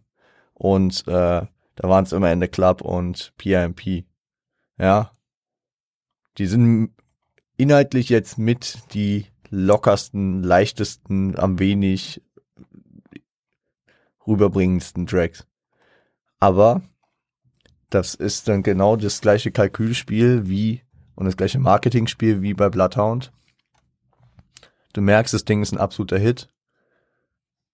[0.58, 4.04] und äh, da waren es immer the Club und PIMP.
[4.78, 5.12] Ja.
[6.36, 6.92] Die sind
[7.56, 12.20] inhaltlich jetzt mit die lockersten, leichtesten, am wenig
[14.26, 15.46] rüberbringendsten Tracks.
[16.40, 16.82] Aber
[17.90, 20.82] das ist dann genau das gleiche Kalkülspiel wie
[21.14, 23.32] und das gleiche Marketingspiel wie bei Bloodhound.
[24.92, 26.48] Du merkst, das Ding ist ein absoluter Hit.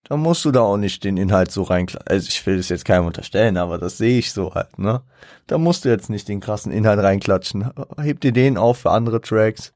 [0.04, 2.08] Da musst du da auch nicht den Inhalt so reinklatschen.
[2.08, 5.02] Also ich will das jetzt keinem unterstellen, aber das sehe ich so halt, ne?
[5.46, 7.70] Da musst du jetzt nicht den krassen Inhalt reinklatschen.
[7.96, 9.72] Heb dir den auf für andere Tracks,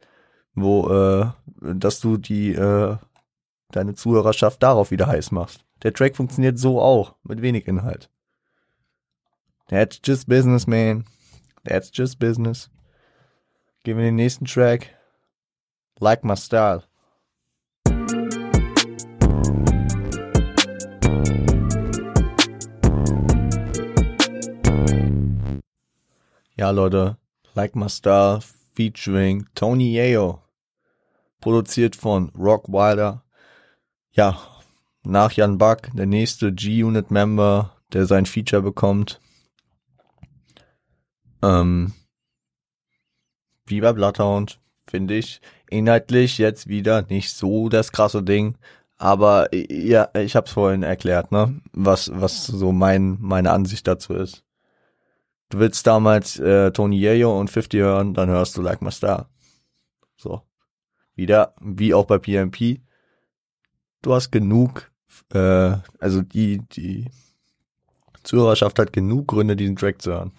[0.54, 1.26] wo, äh,
[1.74, 2.96] dass du die, äh,
[3.70, 5.64] deine Zuhörerschaft darauf wieder heiß machst.
[5.82, 8.10] Der Track funktioniert so auch, mit wenig Inhalt.
[9.68, 11.04] That's just business, man.
[11.64, 12.70] That's just business.
[13.84, 14.94] Gehen wir den nächsten Track.
[16.00, 16.82] Like my style.
[26.58, 27.16] Ja, Leute.
[27.54, 28.40] Like my style
[28.74, 30.42] featuring Tony Yayo.
[31.40, 33.22] Produziert von Rock Wilder.
[34.10, 34.36] Ja,
[35.04, 39.20] nach Jan Buck, der nächste G-Unit-Member, der sein Feature bekommt.
[41.42, 41.92] Ähm,
[43.66, 45.40] wie bei Bloodhound, finde ich.
[45.70, 48.58] Inhaltlich jetzt wieder nicht so das krasse Ding.
[48.96, 51.60] Aber ja, ich hab's vorhin erklärt, ne?
[51.72, 54.42] Was, was so mein, meine Ansicht dazu ist.
[55.48, 59.28] Du willst damals äh, Tony Yayo und 50 hören, dann hörst du Like My Star.
[60.16, 60.42] So.
[61.14, 62.80] Wieder, wie auch bei PMP.
[64.02, 64.90] Du hast genug,
[65.32, 67.10] äh, also die, die
[68.22, 70.32] Zuhörerschaft hat genug Gründe, diesen Track zu hören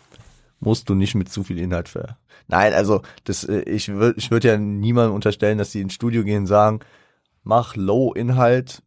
[0.59, 2.17] musst du nicht mit zu viel Inhalt ver.
[2.47, 6.23] Nein, also das, äh, ich würde ich würd ja niemandem unterstellen, dass die ins Studio
[6.23, 6.79] gehen und sagen,
[7.43, 8.83] mach Low-Inhalt,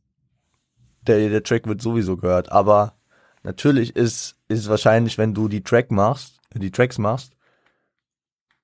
[1.06, 2.52] der, der Track wird sowieso gehört.
[2.52, 2.94] Aber
[3.42, 7.32] natürlich ist, ist wahrscheinlich, wenn du die Track machst, die Tracks machst,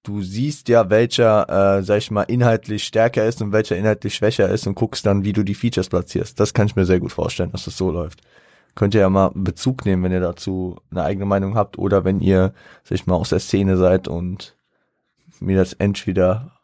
[0.03, 4.49] du siehst ja, welcher, äh, sag ich mal, inhaltlich stärker ist und welcher inhaltlich schwächer
[4.49, 6.39] ist und guckst dann, wie du die Features platzierst.
[6.39, 8.23] Das kann ich mir sehr gut vorstellen, dass das so läuft
[8.79, 12.21] könnt ihr ja mal Bezug nehmen, wenn ihr dazu eine eigene Meinung habt oder wenn
[12.21, 14.57] ihr, sag ich mal, aus der Szene seid und
[15.41, 16.61] mir das entweder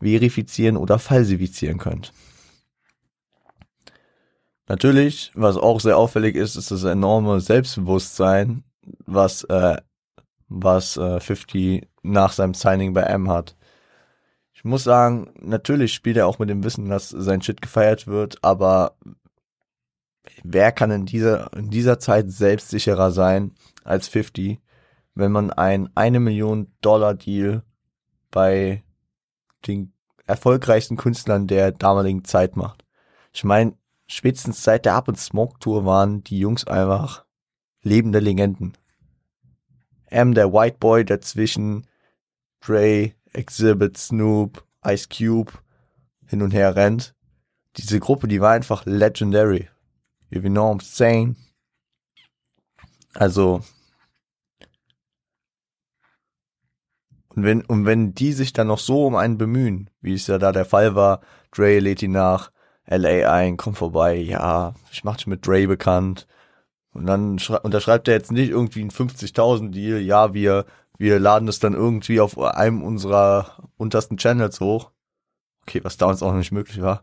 [0.00, 2.12] verifizieren oder falsifizieren könnt.
[4.68, 8.64] Natürlich, was auch sehr auffällig ist, ist das enorme Selbstbewusstsein,
[9.06, 9.76] was äh,
[10.48, 13.56] was äh, 50 nach seinem Signing bei M hat.
[14.52, 18.42] Ich muss sagen, natürlich spielt er auch mit dem Wissen, dass sein Shit gefeiert wird,
[18.42, 18.96] aber
[20.42, 24.60] wer kann in dieser, in dieser Zeit selbstsicherer sein als 50,
[25.14, 27.62] wenn man ein eine Million Dollar Deal
[28.30, 28.82] bei
[29.66, 29.92] den
[30.26, 32.84] erfolgreichsten Künstlern der damaligen Zeit macht.
[33.32, 33.74] Ich meine,
[34.06, 37.24] spätestens seit der Up and Smoke Tour waren die Jungs einfach
[37.82, 38.76] lebende Legenden.
[40.06, 41.86] M, der White Boy dazwischen,
[42.60, 45.52] Dre, Exhibit, Snoop, Ice Cube
[46.26, 47.14] hin und her rennt.
[47.76, 49.68] Diese Gruppe, die war einfach legendary.
[50.30, 51.36] You know I'm saying?
[53.14, 53.62] Also,
[57.28, 60.38] und wenn, und wenn die sich dann noch so um einen bemühen, wie es ja
[60.38, 62.50] da der Fall war, Dre lädt ihn nach
[62.86, 66.26] LA ein, komm vorbei, ja, ich mach dich mit Dre bekannt.
[66.92, 70.64] Und dann unterschreibt er jetzt nicht irgendwie einen 50.000 Deal, ja, wir,
[70.98, 74.90] wir laden es dann irgendwie auf einem unserer untersten Channels hoch.
[75.62, 77.02] Okay, was damals auch nicht möglich war.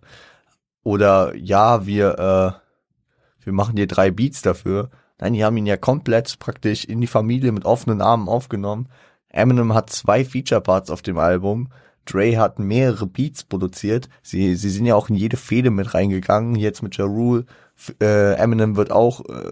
[0.84, 4.90] Oder ja, wir, äh, wir machen dir drei Beats dafür.
[5.20, 8.90] Nein, die haben ihn ja komplett praktisch in die Familie mit offenen Armen aufgenommen.
[9.30, 11.70] Eminem hat zwei Feature-Parts auf dem Album.
[12.06, 14.10] Dre hat mehrere Beats produziert.
[14.22, 16.56] Sie, sie sind ja auch in jede Fehde mit reingegangen.
[16.56, 17.46] Jetzt mit Ja Rule.
[18.02, 19.52] Äh, Eminem wird auch äh,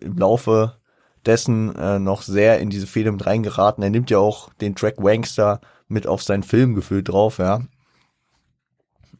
[0.00, 0.76] im Laufe
[1.24, 3.82] dessen äh, noch sehr in diese Fehde mit reingeraten.
[3.82, 7.60] Er nimmt ja auch den Track Wankster mit auf sein Filmgefühl drauf, ja.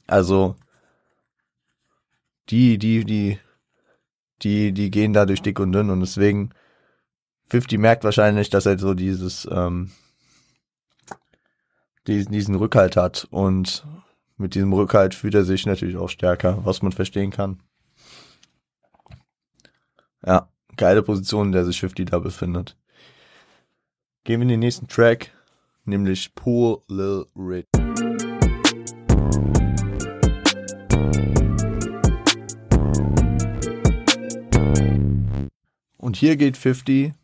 [0.07, 0.57] Also
[2.49, 3.39] die, die, die
[4.43, 6.51] die, die gehen da durch dick und dünn und deswegen
[7.49, 9.93] 50 merkt wahrscheinlich, dass er so dieses, ähm,
[12.07, 13.85] diesen, diesen Rückhalt hat und
[14.37, 17.63] mit diesem Rückhalt fühlt er sich natürlich auch stärker, was man verstehen kann.
[20.25, 22.77] Ja, geile Position, in der sich 50 da befindet.
[24.25, 25.31] Gehen wir in den nächsten Track,
[25.85, 27.67] nämlich Poor Lil Rich.
[35.97, 37.15] Und hier geht 50,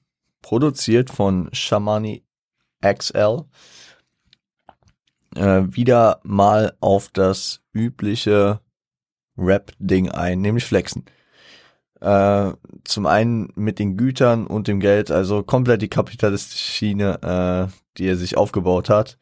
[0.41, 2.25] produziert von Shamani
[2.83, 3.45] XL,
[5.37, 8.61] äh, wieder mal auf das übliche
[9.37, 11.05] Rap-Ding ein, nämlich Flexen.
[12.01, 12.53] Äh,
[12.85, 18.07] zum einen mit den Gütern und dem Geld, also komplett die kapitalistische Schiene, äh, die
[18.07, 19.19] er sich aufgebaut hat.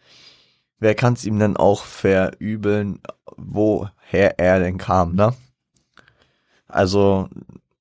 [0.78, 3.00] Wer kann es ihm denn auch verübeln,
[3.36, 5.34] woher er denn kam, ne?
[6.66, 7.28] Also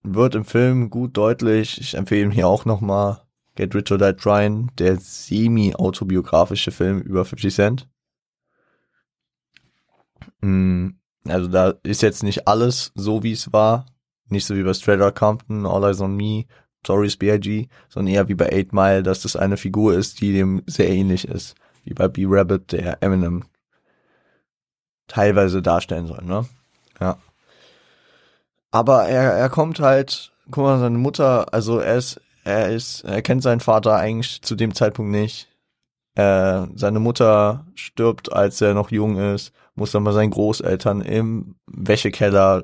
[0.04, 1.80] wird im Film gut deutlich.
[1.80, 3.22] Ich empfehle ihn hier auch nochmal
[3.56, 7.88] Get Rich or Die Trying, der semi-autobiografische Film über 50 Cent.
[10.42, 10.90] Mm,
[11.28, 13.86] also da ist jetzt nicht alles so, wie es war.
[14.28, 16.46] Nicht so wie bei Straight Compton, All Eyes on Me,
[16.84, 20.62] Stories B.I.G., sondern eher wie bei 8 Mile, dass das eine Figur ist, die dem
[20.66, 21.56] sehr ähnlich ist.
[21.84, 23.44] Wie bei B-Rabbit, der Eminem
[25.08, 26.46] teilweise darstellen soll, ne?
[27.02, 27.18] Ja.
[28.72, 33.22] Aber er, er kommt halt, guck mal, seine Mutter, also er ist, er ist, er
[33.22, 35.48] kennt seinen Vater eigentlich zu dem Zeitpunkt nicht.
[36.20, 41.56] Äh, seine Mutter stirbt, als er noch jung ist, muss dann bei seinen Großeltern im
[41.66, 42.64] Wäschekeller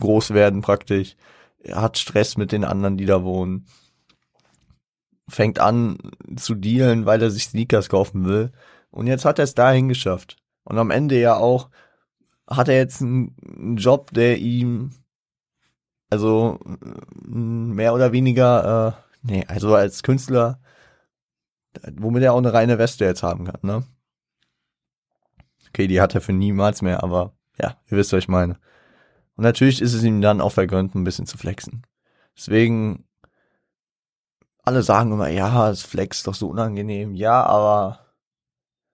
[0.00, 1.16] groß werden praktisch.
[1.58, 3.66] Er hat Stress mit den anderen, die da wohnen.
[5.28, 5.98] Fängt an
[6.36, 8.52] zu dealen, weil er sich Sneakers kaufen will.
[8.90, 10.38] Und jetzt hat er es dahin geschafft.
[10.64, 11.68] Und am Ende ja auch
[12.48, 14.92] hat er jetzt einen Job, der ihm
[16.08, 16.58] also
[17.22, 20.58] mehr oder weniger, äh, nee, also als Künstler,
[21.96, 23.84] womit er auch eine reine Weste jetzt haben kann, ne?
[25.68, 28.58] Okay, die hat er für niemals mehr, aber ja, ihr wisst, was ich meine.
[29.36, 31.82] Und natürlich ist es ihm dann auch vergönnt, ein bisschen zu flexen.
[32.36, 33.04] Deswegen,
[34.62, 37.14] alle sagen immer, ja, das Flex ist doch so unangenehm.
[37.14, 38.00] Ja, aber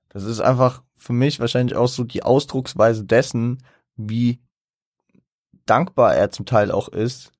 [0.09, 3.65] das ist einfach für mich wahrscheinlich auch so die Ausdrucksweise dessen,
[3.97, 4.41] wie
[5.67, 7.33] dankbar er zum Teil auch ist,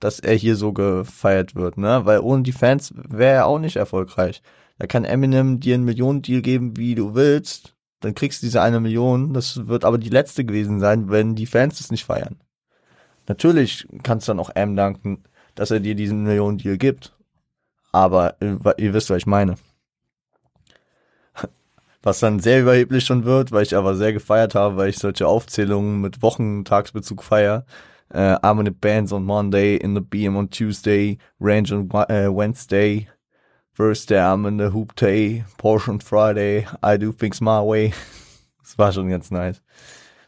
[0.00, 2.04] dass er hier so gefeiert wird, ne?
[2.04, 4.42] Weil ohne die Fans wäre er auch nicht erfolgreich.
[4.78, 7.74] Da kann Eminem dir einen Millionendeal geben, wie du willst.
[8.00, 9.32] Dann kriegst du diese eine Million.
[9.32, 12.36] Das wird aber die letzte gewesen sein, wenn die Fans es nicht feiern.
[13.26, 17.16] Natürlich kannst du dann auch M danken, dass er dir diesen Millionendeal gibt.
[17.92, 19.56] Aber äh, ihr wisst, was ich meine
[22.02, 25.26] was dann sehr überheblich schon wird, weil ich aber sehr gefeiert habe, weil ich solche
[25.26, 27.64] Aufzählungen mit Wochentagsbezug feier.
[28.14, 32.30] Uh, I'm in the bands on Monday, in the BM on Tuesday, Range on uh,
[32.30, 33.08] Wednesday,
[33.76, 37.92] Thursday I'm in the Hoop Day, Porsche on Friday, I do things my way.
[38.62, 39.62] Das war schon ganz nice.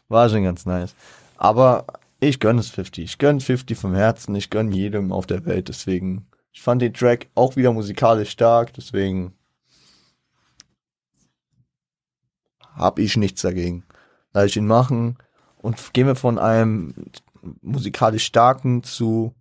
[0.07, 0.95] War schon ganz nice.
[1.35, 1.85] Aber
[2.21, 3.03] ich gönne es 50.
[3.03, 4.33] Ich gönne 50 vom Herzen.
[4.35, 5.67] Ich gönne jedem auf der Welt.
[5.67, 8.71] Deswegen, ich fand den Track auch wieder musikalisch stark.
[8.73, 9.33] Deswegen
[12.75, 13.83] habe ich nichts dagegen.
[14.31, 15.17] Lass ich ihn machen
[15.57, 16.93] und gehen wir von einem
[17.61, 19.33] musikalisch starken zu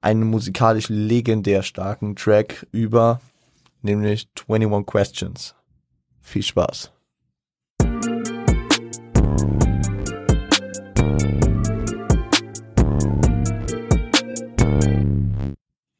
[0.00, 3.20] einem musikalisch legendär starken Track über,
[3.82, 5.54] nämlich 21 Questions.
[6.20, 6.92] Viel Spaß.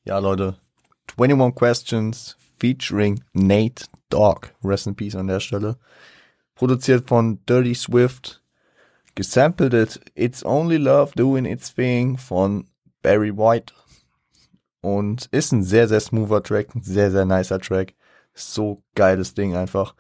[0.05, 0.59] Ja, Leute,
[1.17, 4.49] 21 Questions featuring Nate Dogg.
[4.63, 5.77] Rest in Peace an der Stelle
[6.55, 8.41] produziert von Dirty Swift,
[9.15, 12.69] gesampelt it It's Only Love Doing Its Thing von
[13.03, 13.73] Barry White
[14.83, 17.95] und ist ein sehr, sehr smoother Track, ein sehr, sehr nicer Track.
[18.35, 19.95] So geiles Ding einfach.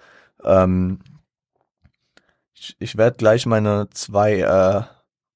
[0.44, 1.00] Ähm,
[2.54, 4.82] ich, ich werde gleich meine zwei äh,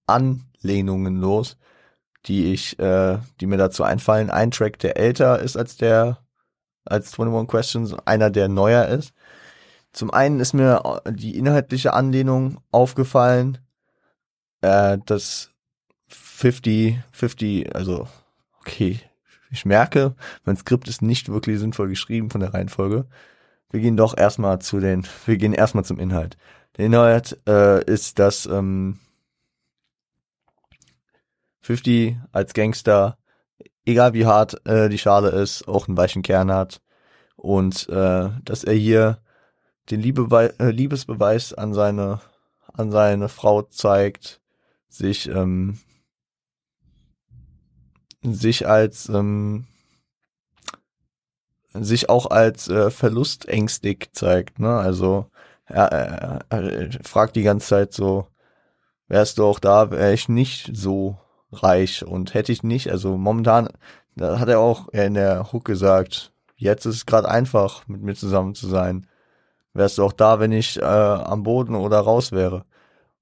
[0.06, 1.56] Anlehnungen los,
[2.26, 4.30] die ich, äh, die mir dazu einfallen.
[4.30, 6.18] Ein Track, der älter ist als der,
[6.84, 9.12] als 21 Questions, einer, der neuer ist.
[9.92, 13.58] Zum einen ist mir die inhaltliche Anlehnung aufgefallen,
[14.60, 15.50] äh, dass
[16.08, 18.08] 50, 50, also,
[18.60, 19.00] okay,
[19.50, 23.06] ich merke, mein Skript ist nicht wirklich sinnvoll geschrieben von der Reihenfolge.
[23.70, 26.36] Wir gehen doch erstmal zu den, wir gehen erstmal zum Inhalt.
[26.76, 28.98] Der Inhalt äh, ist, dass ähm,
[31.60, 33.18] 50 als Gangster,
[33.84, 36.80] egal wie hart äh, die Schale ist, auch einen weichen Kern hat
[37.36, 39.18] und äh, dass er hier
[39.90, 42.20] den Liebe, äh, Liebesbeweis an seine,
[42.72, 44.40] an seine Frau zeigt,
[44.88, 45.78] sich, ähm,
[48.34, 49.66] sich als, ähm,
[51.72, 54.76] sich auch als äh, verlustängstig zeigt, ne?
[54.76, 55.26] Also
[55.66, 58.26] er, er, er fragt die ganze Zeit so,
[59.08, 61.18] wärst du auch da, wäre ich nicht so
[61.52, 63.68] reich und hätte ich nicht, also momentan,
[64.14, 68.14] da hat er auch in der Hook gesagt, jetzt ist es gerade einfach, mit mir
[68.14, 69.06] zusammen zu sein.
[69.74, 72.64] Wärst du auch da, wenn ich äh, am Boden oder raus wäre.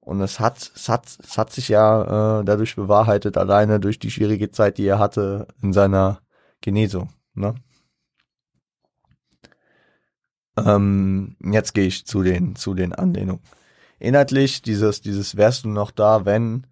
[0.05, 4.11] Und es hat, es hat, es hat sich ja äh, dadurch bewahrheitet, alleine durch die
[4.11, 6.21] schwierige Zeit, die er hatte in seiner
[6.61, 7.11] Genesung.
[7.35, 7.55] Ne?
[10.59, 13.43] Ähm, jetzt gehe ich zu den, zu den Anlehnungen.
[13.99, 16.67] Inhaltlich, dieses, dieses wärst du noch da, wenn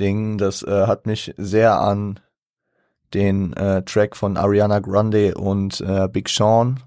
[0.00, 2.20] Ding, das äh, hat mich sehr an
[3.14, 6.80] den äh, Track von Ariana Grande und äh, Big Sean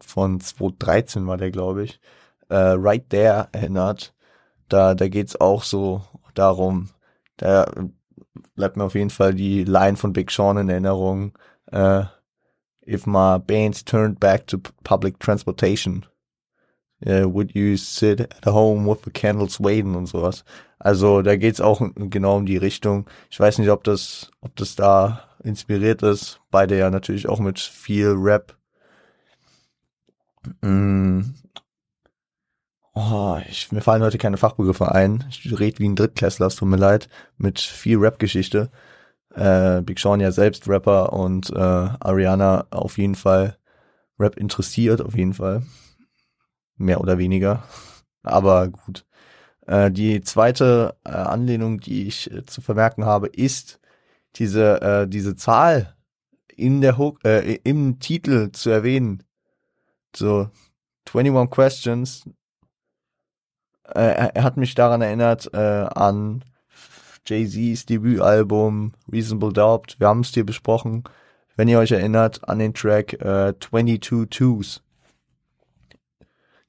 [0.00, 2.00] von 2013 war der, glaube ich,
[2.48, 4.14] äh, Right There erinnert.
[4.68, 6.02] Da, da geht's auch so
[6.34, 6.90] darum,
[7.36, 7.70] da
[8.54, 11.32] bleibt mir auf jeden Fall die Line von Big Sean in Erinnerung.
[11.70, 12.04] Äh,
[12.86, 16.06] if my bands turned back to public transportation,
[17.06, 20.44] uh, would you sit at home with the candles waiting und sowas.
[20.78, 23.06] Also da geht's auch genau um die Richtung.
[23.30, 26.40] Ich weiß nicht, ob das, ob das da inspiriert ist.
[26.50, 28.56] Beide ja natürlich auch mit viel Rap.
[30.60, 31.22] Mm.
[32.98, 35.26] Oh, ich, mir fallen heute keine Fachbegriffe ein.
[35.28, 38.70] Ich rede wie ein Drittklässler, es tut mir leid, mit viel Rap-Geschichte.
[39.34, 43.58] Äh, Big Sean ja selbst Rapper und äh, Ariana auf jeden Fall
[44.18, 45.62] Rap interessiert, auf jeden Fall.
[46.78, 47.64] Mehr oder weniger.
[48.22, 49.04] Aber gut.
[49.66, 53.78] Äh, die zweite äh, Anlehnung, die ich äh, zu vermerken habe, ist
[54.36, 55.96] diese, äh, diese Zahl
[56.48, 59.22] in der Hook, äh, im Titel zu erwähnen.
[60.14, 60.48] So,
[61.12, 62.24] 21 Questions.
[63.94, 66.44] Äh, er, hat mich daran erinnert äh, an
[67.26, 69.96] Jay-Z's Debütalbum Reasonable Doubt.
[69.98, 71.04] Wir haben es hier besprochen.
[71.56, 74.82] Wenn ihr euch erinnert an den Track äh, 22 Twos.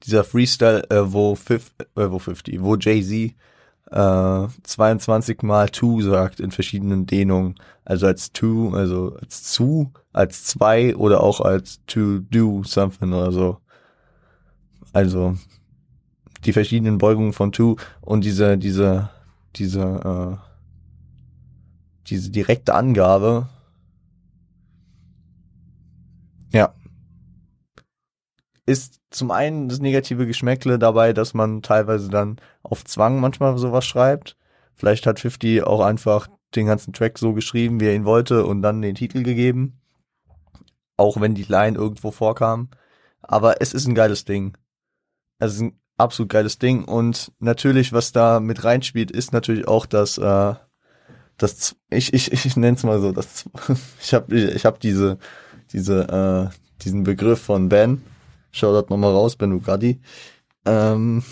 [0.04, 3.34] Dieser Freestyle, äh, wo, fif äh, wo 50, wo Jay-Z
[3.90, 7.56] äh, 22 mal Two sagt in verschiedenen Dehnungen.
[7.84, 13.32] Also als Two, also als zu, als zwei oder auch als to do something oder
[13.32, 13.58] so.
[14.92, 15.36] Also
[16.44, 19.10] die verschiedenen Beugungen von to und diese, diese,
[19.56, 20.48] diese, äh,
[22.08, 23.48] diese direkte Angabe.
[26.52, 26.74] Ja.
[28.66, 33.86] Ist zum einen das negative Geschmäckle dabei, dass man teilweise dann auf Zwang manchmal sowas
[33.86, 34.36] schreibt.
[34.74, 38.62] Vielleicht hat 50 auch einfach den ganzen Track so geschrieben, wie er ihn wollte und
[38.62, 39.80] dann den Titel gegeben.
[40.96, 42.70] Auch wenn die Line irgendwo vorkam.
[43.22, 44.56] Aber es ist ein geiles Ding.
[45.38, 49.86] Es ist ein absolut geiles Ding und natürlich, was da mit reinspielt, ist natürlich auch,
[49.86, 50.54] dass äh,
[51.36, 53.48] das ich ich ich nenne es mal so, das
[54.00, 55.18] ich habe ich, ich habe diese
[55.72, 58.02] diese äh, diesen Begriff von Ben.
[58.50, 60.00] Schau das nochmal raus, Ben Ugadi.
[60.64, 61.22] Ähm,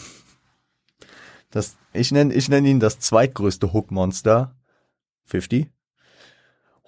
[1.51, 4.55] das ich nenne ich nenne ihn das zweitgrößte Hookmonster.
[5.27, 5.69] 50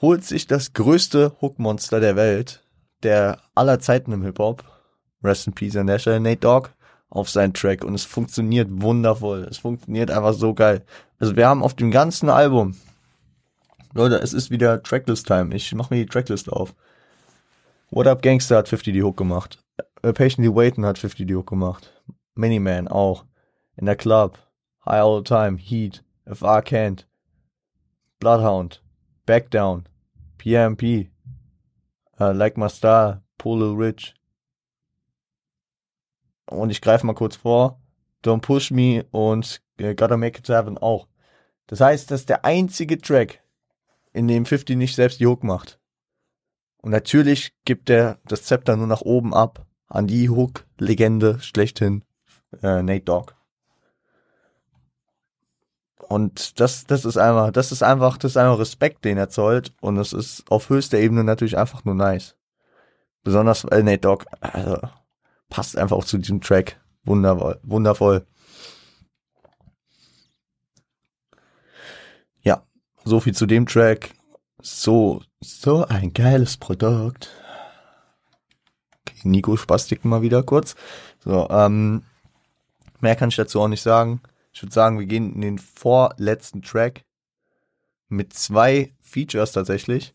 [0.00, 2.62] holt sich das größte Hookmonster der Welt,
[3.02, 4.64] der aller Zeiten im Hip Hop.
[5.24, 6.70] Rest in Peace an der Nate Dogg
[7.10, 9.46] auf seinen Track und es funktioniert wundervoll.
[9.50, 10.84] Es funktioniert einfach so geil.
[11.18, 12.74] Also wir haben auf dem ganzen Album
[13.94, 15.54] Leute, es ist wieder Tracklist-Time.
[15.54, 16.74] Ich mach mir die Tracklist auf.
[17.90, 19.64] What Up Gangster hat 50 die Hook gemacht.
[20.02, 21.92] A Patiently Waiting hat 50 die Hook gemacht.
[22.34, 23.24] Miniman auch.
[23.76, 24.38] In der Club.
[24.84, 25.56] High All the Time.
[25.56, 26.04] Heat.
[26.30, 27.06] If I Can't.
[28.20, 28.82] Bloodhound.
[29.24, 29.88] Back Down.
[30.38, 31.08] PMP.
[32.20, 33.22] Uh, like My Star.
[33.38, 34.14] Pull Rich.
[36.48, 37.80] Und ich greife mal kurz vor.
[38.24, 41.06] Don't Push Me und uh, Gotta Make It Happen auch.
[41.66, 43.42] Das heißt, das ist der einzige Track,
[44.12, 45.78] in dem 50 nicht selbst Hook macht.
[46.78, 52.04] Und natürlich gibt er das Zepter nur nach oben ab an die Hook-Legende schlechthin,
[52.62, 53.34] äh, Nate Dogg.
[56.08, 59.74] Und das, das ist einfach, das ist einfach, das ist einfach Respekt, den er zollt.
[59.80, 62.36] Und es ist auf höchster Ebene natürlich einfach nur nice.
[63.24, 64.78] Besonders weil Nate Dogg, also,
[65.48, 66.80] passt einfach auch zu diesem Track.
[67.04, 68.26] Wundervoll, wundervoll.
[73.08, 74.10] So viel zu dem Track.
[74.60, 77.30] So, so ein geiles Produkt.
[79.00, 80.76] Okay, Nico spastigt mal wieder kurz.
[81.24, 82.02] So, ähm,
[83.00, 84.20] mehr kann ich dazu auch nicht sagen.
[84.52, 87.06] Ich würde sagen, wir gehen in den vorletzten Track
[88.10, 90.14] mit zwei Features tatsächlich.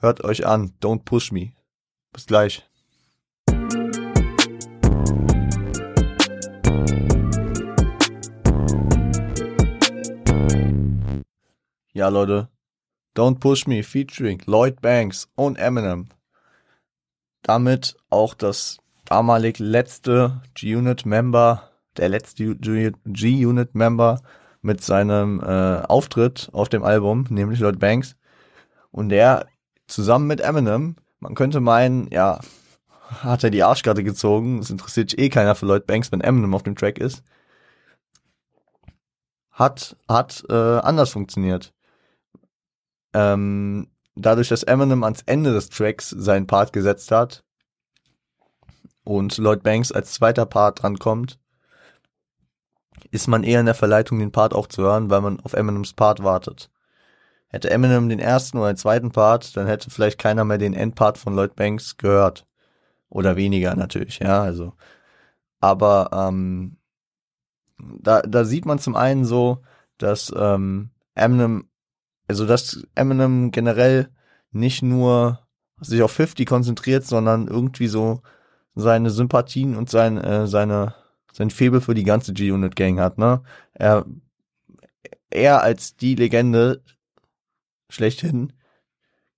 [0.00, 1.52] Hört euch an, Don't Push Me.
[2.12, 2.68] Bis gleich.
[12.00, 12.48] Ja, Leute.
[13.14, 16.08] Don't Push Me featuring Lloyd Banks und Eminem.
[17.42, 24.22] Damit auch das damalig letzte G-Unit-Member, der letzte G-Unit-Member
[24.62, 28.16] mit seinem äh, Auftritt auf dem Album, nämlich Lloyd Banks.
[28.90, 29.44] Und der
[29.86, 32.40] zusammen mit Eminem, man könnte meinen, ja,
[33.22, 34.60] hat er die Arschkarte gezogen.
[34.60, 37.22] Es interessiert sich eh keiner für Lloyd Banks, wenn Eminem auf dem Track ist.
[39.50, 41.74] Hat, hat äh, anders funktioniert.
[43.12, 47.44] Ähm, dadurch, dass Eminem ans Ende des Tracks seinen Part gesetzt hat
[49.04, 51.38] und Lloyd Banks als zweiter Part drankommt,
[53.10, 55.94] ist man eher in der Verleitung, den Part auch zu hören, weil man auf Eminems
[55.94, 56.70] Part wartet.
[57.48, 61.18] Hätte Eminem den ersten oder den zweiten Part, dann hätte vielleicht keiner mehr den Endpart
[61.18, 62.46] von Lloyd Banks gehört.
[63.08, 64.74] Oder weniger natürlich, ja, also.
[65.58, 66.76] Aber ähm,
[67.78, 69.62] da, da sieht man zum einen so,
[69.98, 71.68] dass ähm, Eminem,
[72.30, 74.08] also dass Eminem generell
[74.52, 75.40] nicht nur
[75.80, 78.22] sich auf 50 konzentriert, sondern irgendwie so
[78.76, 80.94] seine Sympathien und sein, äh, seine,
[81.32, 83.42] sein Febel für die ganze G-Unit-Gang hat, ne?
[83.74, 84.06] Er,
[85.28, 86.82] er als die Legende
[87.88, 88.52] schlechthin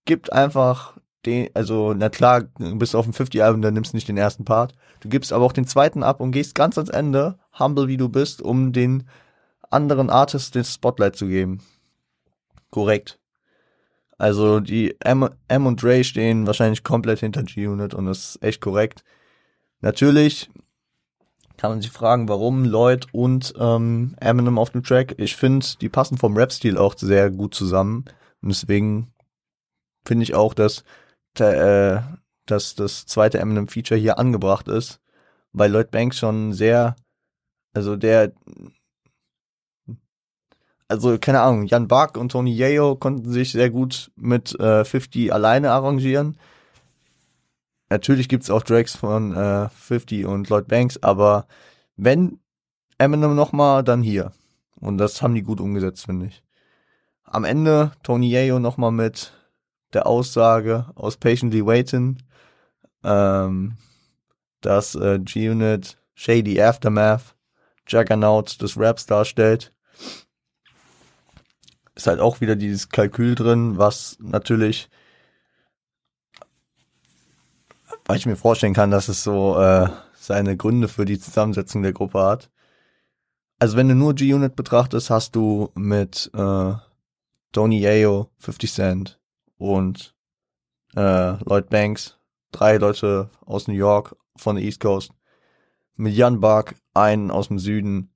[0.04, 4.08] gibt einfach den, also na klar, du bist auf dem 50-Album, dann nimmst du nicht
[4.08, 4.74] den ersten Part.
[5.00, 8.10] Du gibst aber auch den zweiten ab und gehst ganz ans Ende, humble wie du
[8.10, 9.08] bist, um den
[9.70, 11.62] anderen Artists den Spotlight zu geben.
[12.72, 13.20] Korrekt.
[14.18, 18.60] Also die M, M und Ray stehen wahrscheinlich komplett hinter G-Unit und das ist echt
[18.60, 19.04] korrekt.
[19.80, 20.50] Natürlich
[21.56, 25.14] kann man sich fragen, warum Lloyd und ähm, Eminem auf dem Track.
[25.18, 28.04] Ich finde, die passen vom Rap-Stil auch sehr gut zusammen.
[28.40, 29.12] Und deswegen
[30.04, 30.82] finde ich auch, dass
[31.38, 32.00] äh,
[32.46, 35.00] dass das zweite Eminem-Feature hier angebracht ist,
[35.52, 36.96] weil Lloyd Banks schon sehr,
[37.72, 38.32] also der,
[40.92, 45.32] also keine Ahnung, Jan Bark und Tony Yeo konnten sich sehr gut mit äh, 50
[45.32, 46.36] alleine arrangieren.
[47.88, 51.46] Natürlich gibt's auch Tracks von äh, 50 und Lloyd Banks, aber
[51.96, 52.40] wenn
[52.98, 54.32] Eminem nochmal, dann hier.
[54.80, 56.42] Und das haben die gut umgesetzt, finde ich.
[57.24, 59.32] Am Ende Tony Yeo nochmal mit
[59.94, 62.18] der Aussage aus Patiently Waiting,
[63.02, 63.76] ähm,
[64.60, 67.34] dass äh, G-Unit Shady Aftermath
[67.88, 69.72] Juggernaut des Raps darstellt.
[71.94, 74.88] Ist halt auch wieder dieses Kalkül drin, was natürlich,
[78.06, 81.92] weil ich mir vorstellen kann, dass es so äh, seine Gründe für die Zusammensetzung der
[81.92, 82.50] Gruppe hat.
[83.58, 86.72] Also wenn du nur G-Unit betrachtest, hast du mit äh,
[87.52, 89.20] Tony Yayo, 50 Cent,
[89.58, 90.16] und
[90.96, 92.18] äh, Lloyd Banks,
[92.50, 95.12] drei Leute aus New York von der East Coast,
[95.94, 98.10] mit Jan Bark, einen aus dem Süden,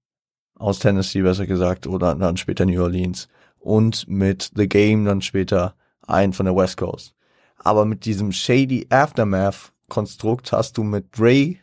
[0.57, 3.29] aus Tennessee besser gesagt, oder dann später New Orleans
[3.67, 5.75] und mit The Game dann später
[6.07, 7.15] einen von der West Coast.
[7.59, 11.57] Aber mit diesem Shady Aftermath Konstrukt hast du mit Dre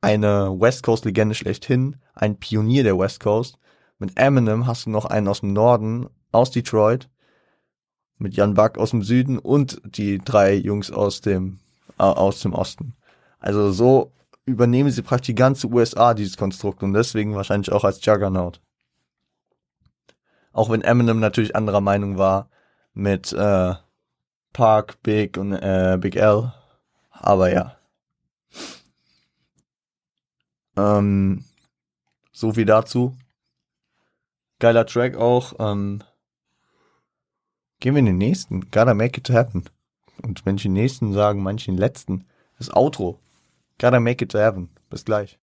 [0.00, 3.58] eine West Coast Legende schlechthin, ein Pionier der West Coast.
[3.98, 7.08] Mit Eminem hast du noch einen aus dem Norden, aus Detroit
[8.18, 11.58] mit Jan Back aus dem Süden und die drei Jungs aus dem
[11.98, 12.94] äh, aus dem Osten.
[13.38, 14.12] Also so
[14.46, 18.60] übernehmen sie praktisch die ganze USA dieses Konstrukt und deswegen wahrscheinlich auch als Juggernaut.
[20.52, 22.48] Auch wenn Eminem natürlich anderer Meinung war
[22.92, 23.74] mit äh,
[24.52, 26.52] Park, Big und äh, Big L,
[27.10, 27.76] aber ja.
[30.76, 31.44] Ähm,
[32.32, 33.16] so viel dazu.
[34.58, 35.54] Geiler Track auch.
[35.58, 36.02] Ähm,
[37.80, 38.70] Gehen wir in den nächsten.
[38.70, 39.64] Gotta make it happen.
[40.22, 42.26] Und wenn ich den nächsten sagen, manche den letzten.
[42.58, 43.18] Das Outro.
[43.78, 44.68] Gotta make it happen.
[44.90, 45.38] Bis gleich.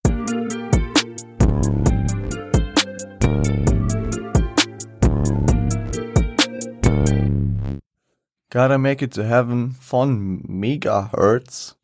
[8.49, 11.77] Gotta Make It to Heaven von Megahertz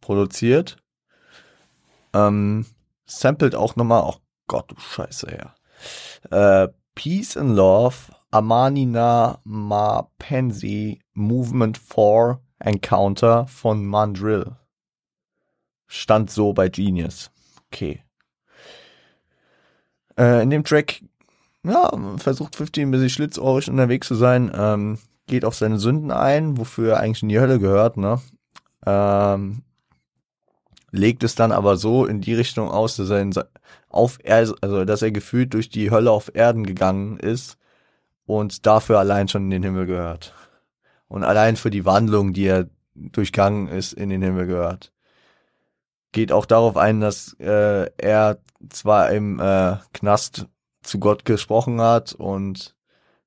[0.00, 0.76] produziert.
[2.12, 2.66] Ähm,
[3.06, 4.16] sampled auch nochmal, oh
[4.46, 5.38] Gott, du Scheiße,
[6.32, 6.64] ja.
[6.64, 7.96] Äh, Peace and Love
[8.30, 14.56] Amanina Mapenzi Movement 4 Encounter von Mandrill.
[15.86, 17.30] Stand so bei Genius.
[17.66, 18.02] Okay.
[20.18, 21.02] Äh, in dem Track,
[21.62, 26.56] ja, versucht 15 ein bisschen schlitzohrig unterwegs zu sein, ähm, geht auf seine Sünden ein,
[26.56, 28.20] wofür er eigentlich in die Hölle gehört, ne?
[28.86, 29.62] Ähm,
[30.92, 33.34] legt es dann aber so in die Richtung aus, dass er in,
[33.88, 37.58] auf also dass er gefühlt durch die Hölle auf Erden gegangen ist
[38.26, 40.34] und dafür allein schon in den Himmel gehört.
[41.08, 44.92] Und allein für die Wandlung, die er durchgangen ist, in den Himmel gehört.
[46.12, 48.38] Geht auch darauf ein, dass äh, er
[48.70, 50.46] zwar im äh, Knast
[50.82, 52.75] zu Gott gesprochen hat und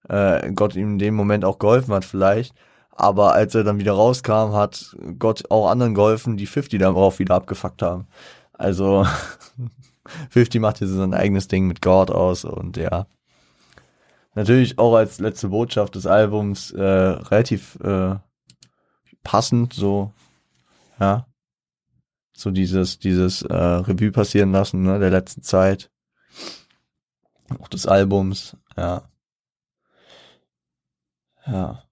[0.10, 2.54] äh, Gott ihm in dem Moment auch geholfen hat vielleicht,
[2.92, 7.36] Aber als er dann wieder rauskam, hat Gott auch anderen geholfen, die 50 darauf wieder
[7.36, 8.08] abgefuckt haben.
[8.54, 9.06] Also
[10.32, 13.08] 50 macht jetzt sein eigenes Ding mit God aus und ja.
[14.36, 18.16] Natürlich auch als letzte Botschaft des Albums äh, relativ äh,
[19.24, 20.12] passend, so,
[21.00, 21.26] ja.
[22.36, 25.92] So dieses, dieses äh, Revue passieren lassen, ne, der letzten Zeit.
[27.60, 29.09] Auch des Albums, ja.
[31.52, 31.84] Ja.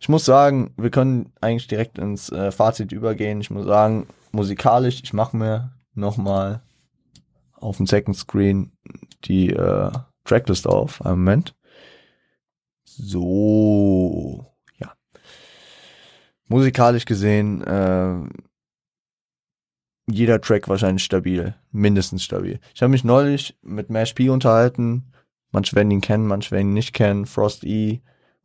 [0.00, 3.40] Ich muss sagen, wir können eigentlich direkt ins äh, Fazit übergehen.
[3.40, 6.62] Ich muss sagen, musikalisch, ich mache mir nochmal
[7.54, 8.72] auf dem Second Screen
[9.24, 9.90] die äh,
[10.24, 11.04] Tracklist auf.
[11.04, 11.54] Einen Moment.
[12.84, 14.46] So,
[14.78, 14.92] ja.
[16.48, 18.28] Musikalisch gesehen, äh,
[20.10, 22.60] jeder Track wahrscheinlich stabil, mindestens stabil.
[22.74, 25.12] Ich habe mich neulich mit Mash P unterhalten.
[25.52, 27.26] Manche werden ihn kennen, manche werden ihn nicht kennen.
[27.26, 28.02] Frost E,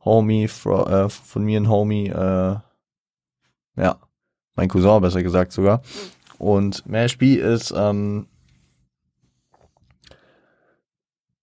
[0.07, 2.55] Homie, Fro äh, von mir ein Homie, äh,
[3.75, 3.99] ja,
[4.55, 5.81] mein Cousin besser gesagt sogar.
[6.37, 8.27] Und Mash B ist, ähm,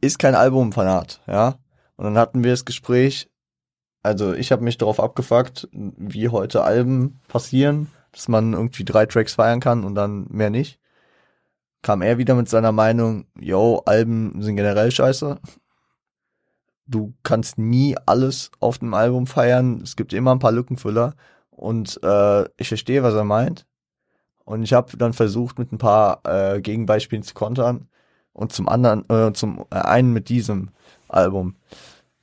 [0.01, 1.59] ist kein Albumfanat, ja.
[1.97, 3.31] Und dann hatten wir das Gespräch,
[4.03, 9.35] also ich habe mich darauf abgefuckt, wie heute Alben passieren, dass man irgendwie drei Tracks
[9.35, 10.81] feiern kann und dann mehr nicht.
[11.83, 15.39] Kam er wieder mit seiner Meinung, yo, Alben sind generell scheiße.
[16.87, 19.81] Du kannst nie alles auf dem Album feiern.
[19.83, 21.15] Es gibt immer ein paar Lückenfüller.
[21.51, 23.67] Und äh, ich verstehe, was er meint.
[24.45, 27.89] Und ich habe dann versucht, mit ein paar äh, Gegenbeispielen zu kontern.
[28.33, 30.71] Und zum anderen, äh, zum äh, einen mit diesem
[31.09, 31.57] Album.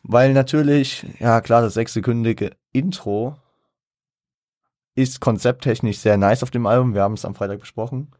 [0.03, 3.35] Weil natürlich, ja klar, das sechssekündige Intro
[4.95, 6.93] ist konzepttechnisch sehr nice auf dem Album.
[6.93, 8.11] Wir haben es am Freitag besprochen.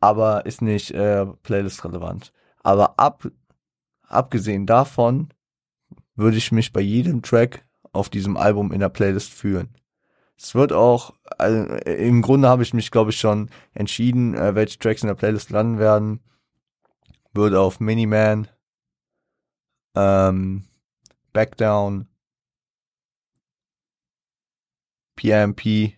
[0.00, 2.32] Aber ist nicht äh, Playlist-relevant.
[2.62, 3.26] Aber ab,
[4.12, 5.32] abgesehen davon
[6.14, 9.76] würde ich mich bei jedem Track auf diesem Album in der Playlist fühlen.
[10.36, 14.78] Es wird auch, also im Grunde habe ich mich, glaube ich, schon entschieden, äh, welche
[14.78, 16.20] Tracks in der Playlist landen werden.
[17.32, 18.48] Würde auf Miniman,
[19.94, 20.64] ähm,
[21.32, 21.56] Back
[25.16, 25.96] PMP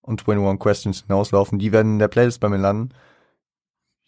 [0.00, 1.58] und 21 Questions hinauslaufen.
[1.58, 2.94] Die werden in der Playlist bei mir landen.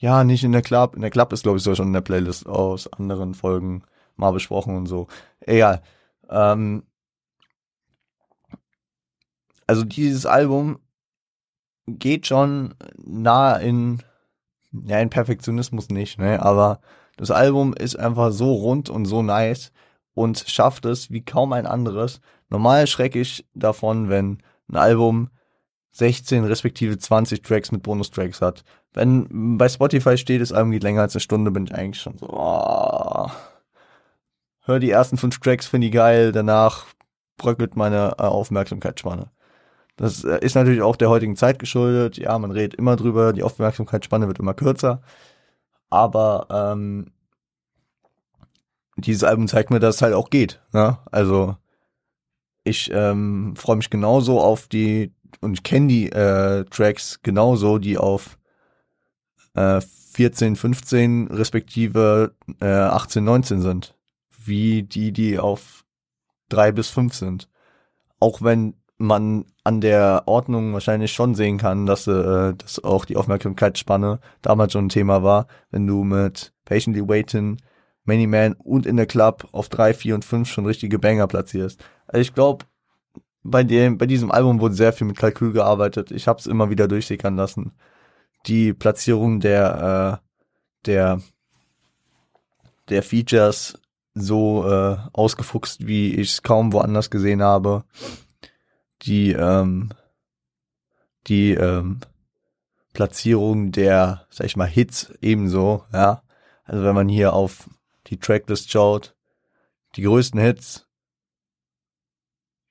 [0.01, 0.97] Ja, nicht in der Club.
[0.97, 3.83] In der Club ist, glaube ich, so schon in der Playlist aus anderen Folgen
[4.17, 5.09] mal besprochen und so.
[5.41, 5.83] Egal.
[6.31, 6.85] Ähm,
[9.67, 10.79] also dieses Album
[11.87, 14.03] geht schon nah in,
[14.73, 16.81] ja, in Perfektionismus nicht, ne, aber
[17.19, 19.71] das Album ist einfach so rund und so nice
[20.15, 22.23] und schafft es wie kaum ein anderes.
[22.49, 24.39] Normal schrecke ich davon, wenn
[24.69, 25.29] ein Album
[25.93, 28.65] 16 respektive 20 Tracks mit Bonustracks hat.
[28.93, 32.19] Wenn bei Spotify steht, das Album geht länger als eine Stunde, bin ich eigentlich schon
[32.19, 33.31] so, oh.
[34.63, 36.87] hör die ersten fünf Tracks, finde ich geil, danach
[37.37, 39.31] bröckelt meine äh, Aufmerksamkeitsspanne.
[39.97, 42.17] Das äh, ist natürlich auch der heutigen Zeit geschuldet.
[42.19, 45.03] Ja, man redet immer drüber, die Aufmerksamkeitsspanne wird immer kürzer.
[45.91, 47.13] Aber ähm,
[48.97, 50.61] dieses Album zeigt mir, dass es halt auch geht.
[50.73, 50.99] Ne?
[51.11, 51.57] Also
[52.65, 57.99] ich ähm, freue mich genauso auf die und ich kenne die äh, Tracks genauso, die
[57.99, 58.39] auf
[59.55, 59.81] äh,
[60.13, 63.97] 14, 15 respektive äh, 18, 19 sind,
[64.45, 65.85] wie die, die auf
[66.49, 67.49] drei bis fünf sind.
[68.19, 73.17] Auch wenn man an der Ordnung wahrscheinlich schon sehen kann, dass, äh, dass auch die
[73.17, 77.57] Aufmerksamkeitsspanne damals schon ein Thema war, wenn du mit Patiently Waiting,
[78.05, 81.83] Many Man und in der Club auf drei, vier und fünf schon richtige Banger platzierst.
[82.07, 82.67] Also ich glaube,
[83.43, 86.11] bei bei diesem Album wurde sehr viel mit Kalkül gearbeitet.
[86.11, 87.73] Ich habe es immer wieder durchsickern lassen.
[88.47, 91.21] Die Platzierung der, äh, der,
[92.89, 93.79] der Features
[94.15, 97.85] so äh, ausgefuchst, wie ich es kaum woanders gesehen habe
[99.03, 99.91] die, ähm,
[101.27, 102.01] die ähm,
[102.93, 106.23] Platzierung der, sag ich mal, Hits ebenso, ja.
[106.65, 107.69] Also wenn man hier auf
[108.07, 109.17] die Tracklist schaut,
[109.97, 110.87] die größten Hits,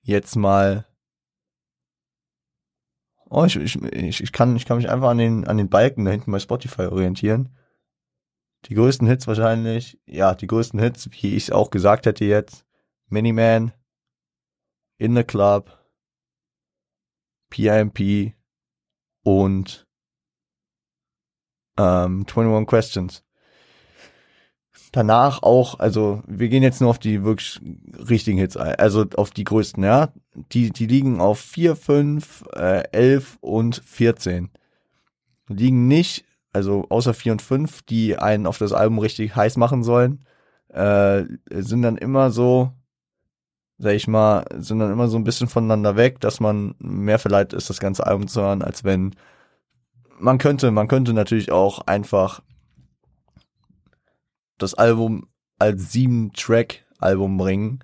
[0.02, 0.86] jetzt mal
[3.30, 6.06] Oh, ich, ich, ich, ich, kann, ich kann mich einfach an den, an den Balken
[6.06, 7.56] da hinten bei Spotify orientieren.
[8.66, 12.66] Die größten Hits wahrscheinlich, ja, die größten Hits, wie ich es auch gesagt hätte jetzt.
[13.08, 13.72] Miniman,
[14.98, 15.78] In the Club,
[17.50, 18.36] PIMP
[19.24, 19.88] und
[21.78, 23.24] ähm, 21 Questions.
[24.92, 27.62] Danach auch, also wir gehen jetzt nur auf die wirklich
[28.10, 30.10] richtigen Hits ein, also auf die größten, ja.
[30.52, 34.50] Die, die liegen auf 4, 5, äh, 11 und 14.
[35.48, 39.84] Liegen nicht, also außer 4 und 5, die einen auf das Album richtig heiß machen
[39.84, 40.26] sollen,
[40.70, 42.72] äh, sind dann immer so
[43.80, 47.54] sag ich mal, sind dann immer so ein bisschen voneinander weg, dass man mehr verleiht
[47.54, 49.16] ist, das ganze Album zu hören, als wenn
[50.20, 52.42] man könnte, man könnte natürlich auch einfach
[54.60, 57.80] das Album als sieben Track Album bringen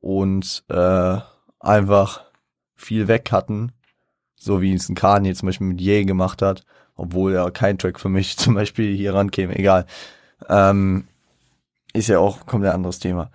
[0.00, 1.18] und äh,
[1.60, 2.24] einfach
[2.74, 3.72] viel wegcutten,
[4.36, 6.64] so wie es ein Kanye zum Beispiel mit Ye gemacht hat,
[6.94, 9.86] obwohl ja kein Track für mich zum Beispiel hier rankäme, egal.
[10.48, 11.08] Ähm,
[11.92, 13.30] ist ja auch komplett anderes Thema.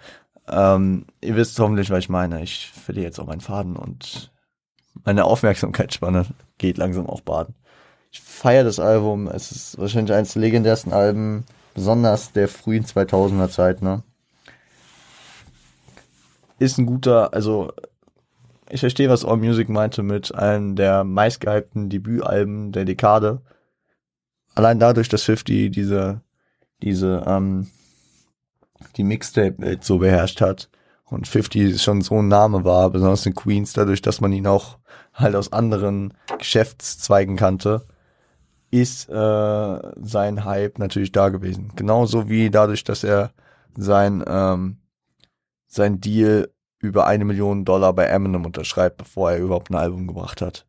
[0.48, 2.44] Ähm, ihr wisst hoffentlich, was ich meine.
[2.44, 4.32] Ich verliere jetzt auch meinen Faden und
[5.04, 6.28] meine Aufmerksamkeitsspanne
[6.58, 7.56] geht langsam auch baden.
[8.12, 9.28] Ich feiere das Album.
[9.28, 14.04] Es ist wahrscheinlich eines der legendärsten Alben, besonders der frühen 2000er Zeit, ne?
[16.60, 17.72] Ist ein guter, also
[18.70, 23.42] ich verstehe, was All Music meinte mit einem der meistgehypten Debütalben der Dekade.
[24.56, 26.22] Allein dadurch, dass 50 diese,
[26.82, 27.68] diese, ähm,
[28.98, 30.70] die Mixtape-Welt so beherrscht hat
[31.06, 34.78] und 50 schon so ein Name war, besonders in Queens, dadurch, dass man ihn auch
[35.14, 37.86] halt aus anderen Geschäftszweigen kannte,
[38.74, 41.72] ist äh, sein Hype natürlich da gewesen.
[41.76, 43.32] Genauso wie dadurch, dass er
[43.78, 44.78] sein, ähm,
[45.68, 46.50] sein Deal
[46.80, 50.66] über eine Million Dollar bei Eminem unterschreibt, bevor er überhaupt ein Album gebracht hat.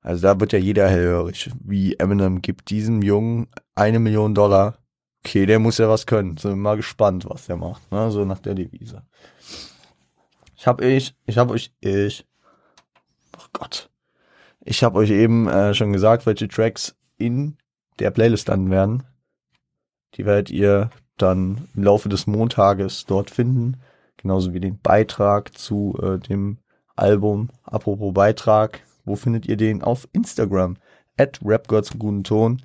[0.00, 1.50] Also da wird ja jeder hellhörig.
[1.60, 4.78] Wie Eminem gibt diesem Jungen eine Million Dollar.
[5.24, 6.36] Okay, der muss ja was können.
[6.36, 7.92] Sind wir mal gespannt, was der macht.
[7.92, 8.10] Ne?
[8.10, 9.04] So nach der Devise.
[10.56, 12.26] Ich hab ich, ich hab euch, ich,
[13.38, 13.88] oh Gott.
[14.64, 17.56] Ich hab euch eben äh, schon gesagt, welche Tracks in
[17.98, 19.02] der Playlist landen werden.
[20.14, 23.76] Die werdet ihr dann im Laufe des Montages dort finden.
[24.16, 26.58] Genauso wie den Beitrag zu äh, dem
[26.96, 27.50] Album.
[27.62, 29.82] Apropos Beitrag, wo findet ihr den?
[29.82, 30.76] Auf Instagram.
[31.16, 32.62] At RapGirls guten Ton.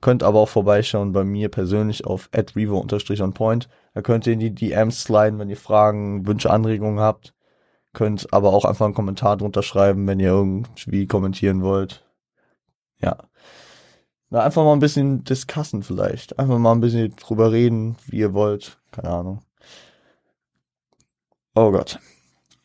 [0.00, 3.68] Könnt aber auch vorbeischauen bei mir persönlich auf at revo-on-point.
[3.92, 7.34] Da könnt ihr in die DMs sliden, wenn ihr Fragen, Wünsche, Anregungen habt.
[7.92, 12.04] Könnt aber auch einfach einen Kommentar drunter schreiben, wenn ihr irgendwie kommentieren wollt.
[13.02, 13.29] Ja.
[14.30, 16.38] Na, einfach mal ein bisschen discussen vielleicht.
[16.38, 18.78] Einfach mal ein bisschen drüber reden, wie ihr wollt.
[18.92, 19.42] Keine Ahnung.
[21.54, 21.98] Oh Gott.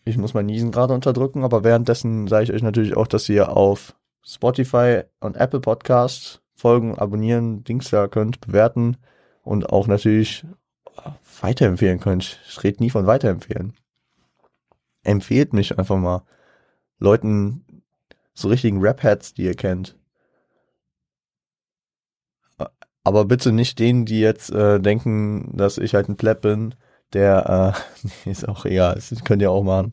[0.06, 3.50] Ich muss mein Niesen gerade unterdrücken, aber währenddessen sage ich euch natürlich auch, dass ihr
[3.50, 8.98] auf Spotify und Apple Podcasts folgen, abonnieren, Dings da könnt, bewerten
[9.44, 10.46] und auch natürlich
[11.42, 12.40] weiterempfehlen könnt.
[12.48, 13.74] Ich rede nie von weiterempfehlen.
[15.04, 16.24] Empfehlt mich einfach mal
[17.00, 17.84] Leuten,
[18.34, 19.98] so richtigen Rap-Heads, die ihr kennt.
[23.06, 26.74] Aber bitte nicht denen, die jetzt äh, denken, dass ich halt ein Pleb bin,
[27.14, 27.76] der,
[28.26, 29.92] äh, ist auch egal, das könnt ihr auch machen.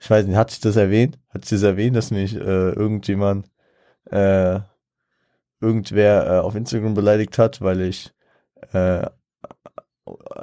[0.00, 1.18] Ich weiß nicht, hat sich das erwähnt?
[1.30, 3.46] Hat sich das erwähnt, dass mich äh, irgendjemand,
[4.10, 4.58] äh,
[5.60, 8.12] irgendwer äh, auf Instagram beleidigt hat, weil ich
[8.72, 9.06] äh,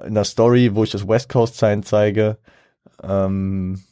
[0.05, 2.37] in der Story, wo ich das West Coast Sign zeige,
[3.01, 3.83] ähm,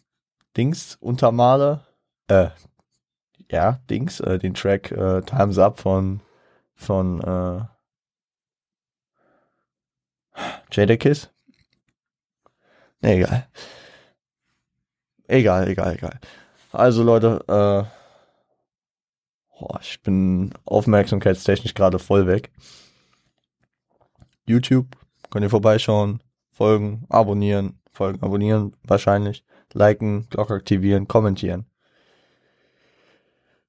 [0.56, 1.82] Dings untermale,
[2.28, 2.48] äh,
[3.52, 6.22] ja, Dings, äh, den Track äh, Time's Up von
[6.74, 7.62] von äh,
[10.72, 11.30] Jadakiss.
[13.02, 13.48] Egal.
[15.28, 16.20] Egal, egal, egal.
[16.72, 17.84] Also Leute, äh,
[19.60, 22.52] oh, ich bin aufmerksamkeitstechnisch gerade voll weg.
[24.46, 24.98] YouTube,
[25.30, 26.22] könnt ihr vorbeischauen,
[26.52, 31.66] folgen, abonnieren, folgen, abonnieren wahrscheinlich, liken, Glocke aktivieren, kommentieren.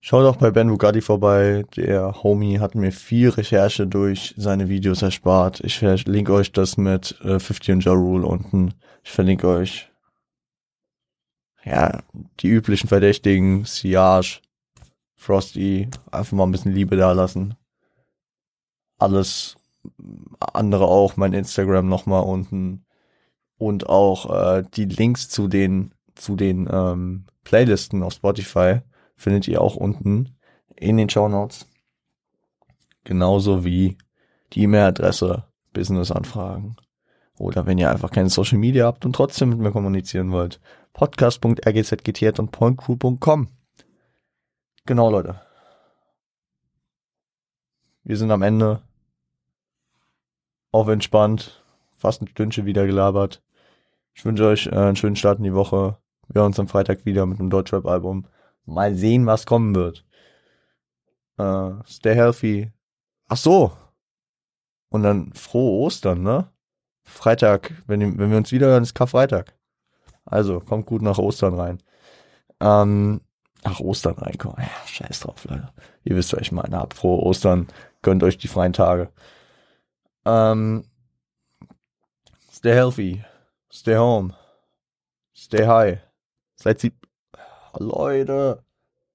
[0.05, 1.65] Schaut auch bei Ben Bugatti vorbei.
[1.77, 5.61] Der Homie hat mir viel Recherche durch seine Videos erspart.
[5.61, 8.75] Ich verlinke euch das mit äh, 50 und Ja Rule unten.
[9.05, 9.93] Ich verlinke euch
[11.65, 12.03] ja
[12.41, 14.41] die üblichen Verdächtigen, Siage,
[15.15, 17.55] Frosty, einfach mal ein bisschen Liebe da lassen.
[18.99, 19.57] Alles
[20.41, 22.85] andere auch, mein Instagram nochmal unten
[23.57, 28.81] und auch äh, die Links zu den zu den ähm, Playlisten auf Spotify
[29.23, 30.37] findet ihr auch unten
[30.77, 31.69] in den Show Notes.
[33.05, 33.99] Genauso wie
[34.53, 36.77] die E-Mail-Adresse Business-Anfragen.
[37.39, 40.61] Oder wenn ihr einfach keine Social Media habt und trotzdem mit mir kommunizieren wollt.
[40.93, 43.49] Podcast.rgzgtiert und pointcrew.com.
[44.85, 45.41] Genau, Leute.
[48.05, 48.83] Wir sind am Ende.
[50.71, 51.65] Auf entspannt.
[51.97, 53.43] Fast ein Stündchen wieder gelabert.
[54.15, 55.99] Ich wünsche euch äh, einen schönen Start in die Woche.
[56.29, 58.27] Wir hören uns am Freitag wieder mit einem Deutschrap-Album.
[58.65, 60.05] Mal sehen, was kommen wird.
[61.39, 62.73] Äh, stay healthy.
[63.29, 63.73] Ach so.
[64.89, 66.51] Und dann frohe Ostern, ne?
[67.03, 69.55] Freitag, wenn, wenn wir uns wieder hören, ist Karfreitag.
[70.25, 71.83] Also, kommt gut nach Ostern rein.
[72.61, 73.21] Ähm,
[73.65, 74.59] ach, Ostern reinkommen.
[74.61, 75.73] Ja, scheiß drauf, Leute.
[76.05, 76.79] Ihr wisst, was ich meine.
[76.79, 77.69] Habt frohe Ostern.
[78.03, 79.11] Gönnt euch die freien Tage.
[80.25, 80.85] Ähm,
[82.53, 83.25] stay healthy.
[83.73, 84.35] Stay home.
[85.35, 85.99] Stay high.
[86.57, 86.93] Seid.
[87.79, 88.63] Leute.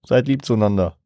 [0.05, 0.97] Seid lieb zueinander.